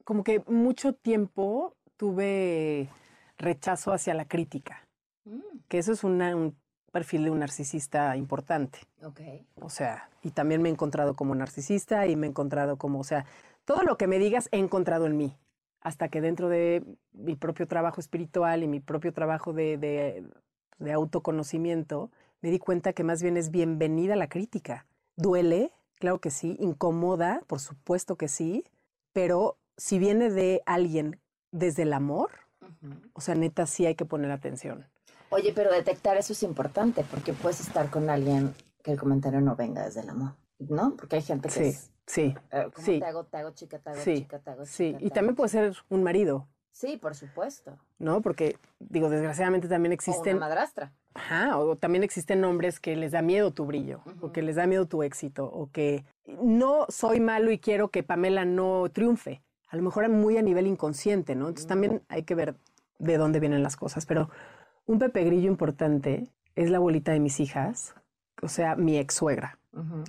como 0.05 0.23
que 0.23 0.43
mucho 0.47 0.93
tiempo 0.95 1.75
tuve 1.97 2.89
rechazo 3.39 3.93
hacia 3.93 4.15
la 4.15 4.27
crítica, 4.27 4.87
mm. 5.25 5.41
que 5.69 5.79
eso 5.79 5.93
es 5.93 6.05
un 6.05 6.57
perfil 6.93 7.25
de 7.25 7.31
un 7.31 7.41
narcisista 7.41 8.17
importante. 8.17 8.79
Okay. 9.03 9.47
O 9.61 9.69
sea, 9.69 10.09
y 10.23 10.31
también 10.31 10.63
me 10.63 10.69
he 10.69 10.73
encontrado 10.73 11.15
como 11.15 11.35
narcisista 11.35 12.07
y 12.07 12.17
me 12.17 12.27
he 12.27 12.31
encontrado 12.31 12.77
como, 12.77 13.01
o 13.01 13.05
sea, 13.05 13.27
todo 13.65 13.83
lo 13.83 13.97
que 13.99 14.07
me 14.07 14.19
digas 14.19 14.49
he 14.53 14.59
encontrado 14.59 15.07
en 15.07 15.17
mí, 15.17 15.37
hasta 15.87 16.09
que 16.09 16.21
dentro 16.21 16.49
de 16.49 16.83
mi 17.13 17.37
propio 17.37 17.69
trabajo 17.69 18.01
espiritual 18.01 18.65
y 18.65 18.67
mi 18.67 18.81
propio 18.81 19.13
trabajo 19.13 19.53
de, 19.53 19.79
de, 19.79 20.25
de 20.81 20.93
autoconocimiento, 20.93 22.11
me 22.43 22.51
di 22.51 22.59
cuenta 22.59 22.93
que 22.93 23.05
más 23.05 23.23
bien 23.23 23.37
es 23.37 23.53
bienvenida 23.53 24.17
la 24.17 24.29
crítica. 24.29 24.85
Duele, 25.15 25.71
claro 26.01 26.19
que 26.19 26.31
sí, 26.31 26.57
incomoda, 26.59 27.41
por 27.47 27.61
supuesto 27.61 28.17
que 28.17 28.27
sí, 28.27 28.65
pero 29.13 29.59
si 29.77 30.01
viene 30.01 30.29
de 30.29 30.61
alguien 30.67 31.21
desde 31.53 31.83
el 31.83 31.93
amor, 31.93 32.31
o 33.13 33.21
sea, 33.21 33.37
neta, 33.37 33.65
sí 33.67 33.87
hay 33.87 33.95
que 33.95 34.05
poner 34.05 34.33
atención. 34.33 34.89
Oye, 35.31 35.53
pero 35.55 35.71
detectar 35.71 36.17
eso 36.17 36.33
es 36.33 36.43
importante, 36.43 37.05
porque 37.09 37.33
puedes 37.33 37.61
estar 37.61 37.91
con 37.91 38.11
alguien 38.11 38.57
que 38.83 38.91
el 38.91 38.99
comentario 38.99 39.41
no 39.41 39.55
venga 39.55 39.85
desde 39.85 40.01
el 40.01 40.11
amor, 40.11 40.33
¿no? 40.59 40.97
Porque 40.97 41.15
hay 41.15 41.23
gente 41.23 41.49
que 41.49 41.55
sí, 41.55 41.63
es... 41.63 41.93
Sí, 42.07 42.35
eh, 42.53 42.69
sí. 42.77 43.01
Te 43.01 43.07
hago, 43.07 43.25
te 43.25 43.37
hago 43.37 43.51
chica, 43.51 43.79
te 43.79 43.91
hago 43.91 44.03
chica, 44.03 44.39
te 44.39 44.51
hago 44.51 44.63
chica. 44.63 44.73
Sí, 44.73 44.97
y 45.01 45.11
también 45.11 45.35
puede 45.35 45.49
ser 45.49 45.77
un 45.89 46.03
marido. 46.03 46.47
Sí, 46.71 46.99
por 46.99 47.15
supuesto. 47.15 47.79
¿No? 47.99 48.21
Porque, 48.21 48.59
digo, 48.79 49.09
desgraciadamente 49.09 49.67
también 49.67 49.93
existen... 49.93 50.35
O 50.35 50.37
una 50.37 50.47
madrastra. 50.47 50.93
Ajá, 51.15 51.59
o 51.59 51.77
también 51.77 52.05
existen 52.05 52.45
hombres 52.45 52.79
que 52.81 52.95
les 52.97 53.13
da 53.13 53.23
miedo 53.23 53.51
tu 53.51 53.65
brillo, 53.65 54.03
o 54.21 54.31
que 54.31 54.43
les 54.43 54.57
da 54.57 54.67
miedo 54.67 54.87
tu 54.87 55.03
éxito, 55.03 55.47
o 55.47 55.71
que 55.71 56.05
no 56.43 56.85
soy 56.91 57.21
malo 57.21 57.51
y 57.51 57.59
quiero 57.59 57.89
que 57.89 58.03
Pamela 58.03 58.45
no 58.45 58.85
triunfe 58.93 59.43
a 59.69 59.77
lo 59.77 59.83
mejor 59.83 60.09
muy 60.09 60.37
a 60.39 60.43
nivel 60.43 60.67
inconsciente, 60.67 61.35
¿no? 61.35 61.49
Entonces 61.49 61.67
también 61.67 62.03
hay 62.09 62.23
que 62.23 62.35
ver 62.35 62.57
de 62.99 63.19
dónde 63.19 63.41
vienen 63.41 63.63
las 63.63 63.77
cosas. 63.77 64.07
Pero 64.07 64.31
un 64.87 64.99
Pepe 64.99 65.25
Grillo 65.25 65.49
importante 65.51 66.25
es 66.55 66.71
la 66.71 66.79
abuelita 66.79 67.13
de 67.13 67.21
mis 67.21 67.41
hijas, 67.41 67.95
o 68.43 68.49
sea, 68.49 68.77
mi 68.77 68.99
ex 68.99 69.15
suegra, 69.15 69.59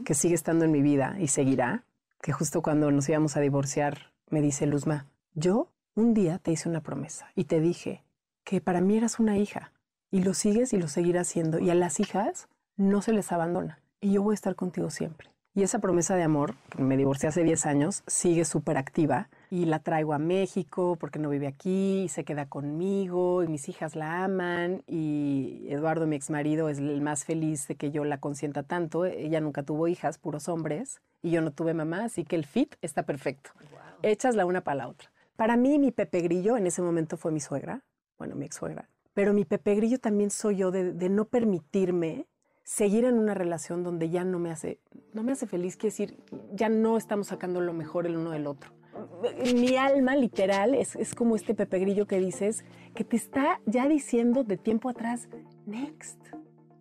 que 0.06 0.14
sigue 0.14 0.36
estando 0.36 0.66
en 0.66 0.72
mi 0.72 0.82
vida 0.82 1.18
y 1.20 1.28
seguirá, 1.28 1.84
que 2.22 2.32
justo 2.32 2.62
cuando 2.62 2.90
nos 2.92 3.08
íbamos 3.10 3.36
a 3.38 3.42
divorciar 3.42 4.12
me 4.30 4.42
dice 4.42 4.66
Luzma, 4.66 5.06
yo 5.34 5.70
un 5.96 6.14
día 6.14 6.40
te 6.40 6.52
hice 6.52 6.70
una 6.70 6.82
promesa 6.82 7.32
y 7.36 7.46
te 7.46 7.60
dije 7.60 8.04
que 8.44 8.62
para 8.62 8.82
mí 8.82 8.98
eras 8.98 9.20
una 9.20 9.38
hija 9.38 9.72
y 10.12 10.24
lo 10.24 10.34
sigues 10.34 10.74
y 10.74 10.78
lo 10.78 10.88
seguirás 10.88 11.28
siendo 11.28 11.60
y 11.60 11.70
a 11.70 11.76
las 11.76 12.00
hijas 12.00 12.48
no 12.76 13.02
se 13.02 13.14
les 13.14 13.32
abandona 13.32 13.80
y 14.00 14.14
yo 14.14 14.24
voy 14.24 14.34
a 14.34 14.36
estar 14.36 14.56
contigo 14.56 14.90
siempre. 14.90 15.30
Y 15.54 15.64
esa 15.64 15.80
promesa 15.80 16.16
de 16.16 16.24
amor, 16.24 16.56
que 16.70 16.84
me 16.84 16.98
divorcié 16.98 17.30
hace 17.30 17.44
10 17.44 17.66
años, 17.66 18.04
sigue 18.06 18.46
súper 18.46 18.78
activa 18.78 19.30
y 19.50 19.66
la 19.66 19.80
traigo 19.80 20.14
a 20.14 20.20
México 20.20 20.98
porque 21.00 21.20
no 21.20 21.30
vive 21.30 21.48
aquí 21.48 22.04
y 22.04 22.10
se 22.10 22.24
queda 22.24 22.48
conmigo 22.48 23.44
y 23.44 23.48
mis 23.48 23.70
hijas 23.70 23.96
la 23.96 24.24
aman 24.24 24.84
y 24.88 25.66
Eduardo, 25.70 26.08
mi 26.08 26.16
ex 26.16 26.30
marido, 26.30 26.70
es 26.70 26.80
el 26.80 27.02
más 27.02 27.26
feliz 27.26 27.68
de 27.68 27.76
que 27.76 27.92
yo 27.92 28.04
la 28.04 28.20
consienta 28.20 28.64
tanto. 28.64 29.06
Ella 29.06 29.40
nunca 29.40 29.64
tuvo 29.64 29.88
hijas, 29.88 30.18
puros 30.18 30.50
hombres, 30.50 31.02
y 31.22 31.32
yo 31.32 31.42
no 31.42 31.52
tuve 31.52 31.74
mamá, 31.74 32.06
así 32.06 32.24
que 32.24 32.36
el 32.36 32.46
fit 32.46 32.76
está 32.82 33.04
perfecto. 33.04 33.52
Echas 34.04 34.36
la 34.36 34.46
una 34.46 34.62
para 34.62 34.76
la 34.76 34.88
otra. 34.88 35.12
Para 35.36 35.56
mí, 35.56 35.80
mi 35.80 35.92
Pepe 35.92 36.22
Grillo 36.22 36.58
en 36.58 36.68
ese 36.68 36.82
momento 36.82 37.18
fue 37.18 37.32
mi 37.32 37.40
suegra, 37.40 37.84
bueno, 38.18 38.36
mi 38.36 38.46
ex 38.46 38.56
suegra, 38.56 38.90
pero 39.14 39.34
mi 39.34 39.46
Pepe 39.46 39.76
Grillo 39.76 40.00
también 40.00 40.32
soy 40.32 40.58
yo 40.58 40.72
de, 40.72 40.94
de 40.94 41.10
no 41.10 41.26
permitirme 41.26 42.28
seguir 42.64 43.06
en 43.06 43.18
una 43.18 43.34
relación 43.34 43.84
donde 43.84 44.10
ya 44.10 44.24
no 44.24 44.40
me 44.40 44.52
hace, 44.52 44.80
no 45.14 45.24
me 45.24 45.32
hace 45.32 45.48
feliz, 45.48 45.78
quiere 45.78 45.92
decir, 45.92 46.20
ya 46.52 46.70
no 46.70 46.98
estamos 46.98 47.28
sacando 47.28 47.62
lo 47.62 47.74
mejor 47.74 48.06
el 48.06 48.18
uno 48.18 48.32
del 48.32 48.46
otro. 48.46 48.77
Mi 49.56 49.78
alma 49.78 50.16
literal 50.16 50.76
es, 50.76 50.96
es 50.96 51.16
como 51.16 51.36
este 51.36 51.56
Pepe 51.56 51.80
Grillo 51.80 52.06
que 52.06 52.20
dices, 52.20 52.66
que 52.94 53.04
te 53.04 53.16
está 53.16 53.60
ya 53.66 53.88
diciendo 53.88 54.44
de 54.44 54.58
tiempo 54.58 54.90
atrás, 54.90 55.28
next, 55.66 56.20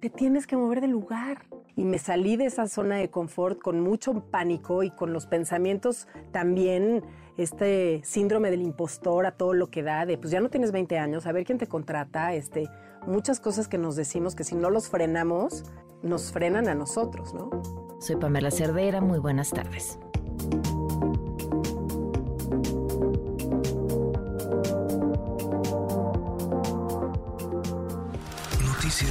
te 0.00 0.10
tienes 0.10 0.46
que 0.46 0.56
mover 0.56 0.80
de 0.80 0.88
lugar. 0.88 1.46
Y 1.76 1.84
me 1.84 1.98
salí 1.98 2.36
de 2.36 2.46
esa 2.46 2.66
zona 2.68 2.96
de 2.96 3.10
confort 3.10 3.60
con 3.60 3.80
mucho 3.80 4.14
pánico 4.30 4.82
y 4.82 4.90
con 4.90 5.12
los 5.12 5.26
pensamientos 5.26 6.08
también, 6.32 7.04
este 7.36 8.00
síndrome 8.02 8.50
del 8.50 8.62
impostor 8.62 9.26
a 9.26 9.32
todo 9.32 9.52
lo 9.52 9.70
que 9.70 9.82
da, 9.82 10.06
de 10.06 10.16
pues 10.16 10.30
ya 10.30 10.40
no 10.40 10.48
tienes 10.48 10.72
20 10.72 10.98
años, 10.98 11.26
a 11.26 11.32
ver 11.32 11.44
quién 11.44 11.58
te 11.58 11.66
contrata, 11.66 12.32
este, 12.32 12.70
muchas 13.06 13.40
cosas 13.40 13.68
que 13.68 13.76
nos 13.76 13.94
decimos 13.94 14.34
que 14.34 14.44
si 14.44 14.54
no 14.54 14.70
los 14.70 14.88
frenamos, 14.88 15.64
nos 16.02 16.32
frenan 16.32 16.68
a 16.68 16.74
nosotros, 16.74 17.34
¿no? 17.34 17.50
Soy 18.00 18.16
Pamela 18.16 18.50
Cerdera, 18.50 19.02
muy 19.02 19.18
buenas 19.18 19.50
tardes. 19.50 19.98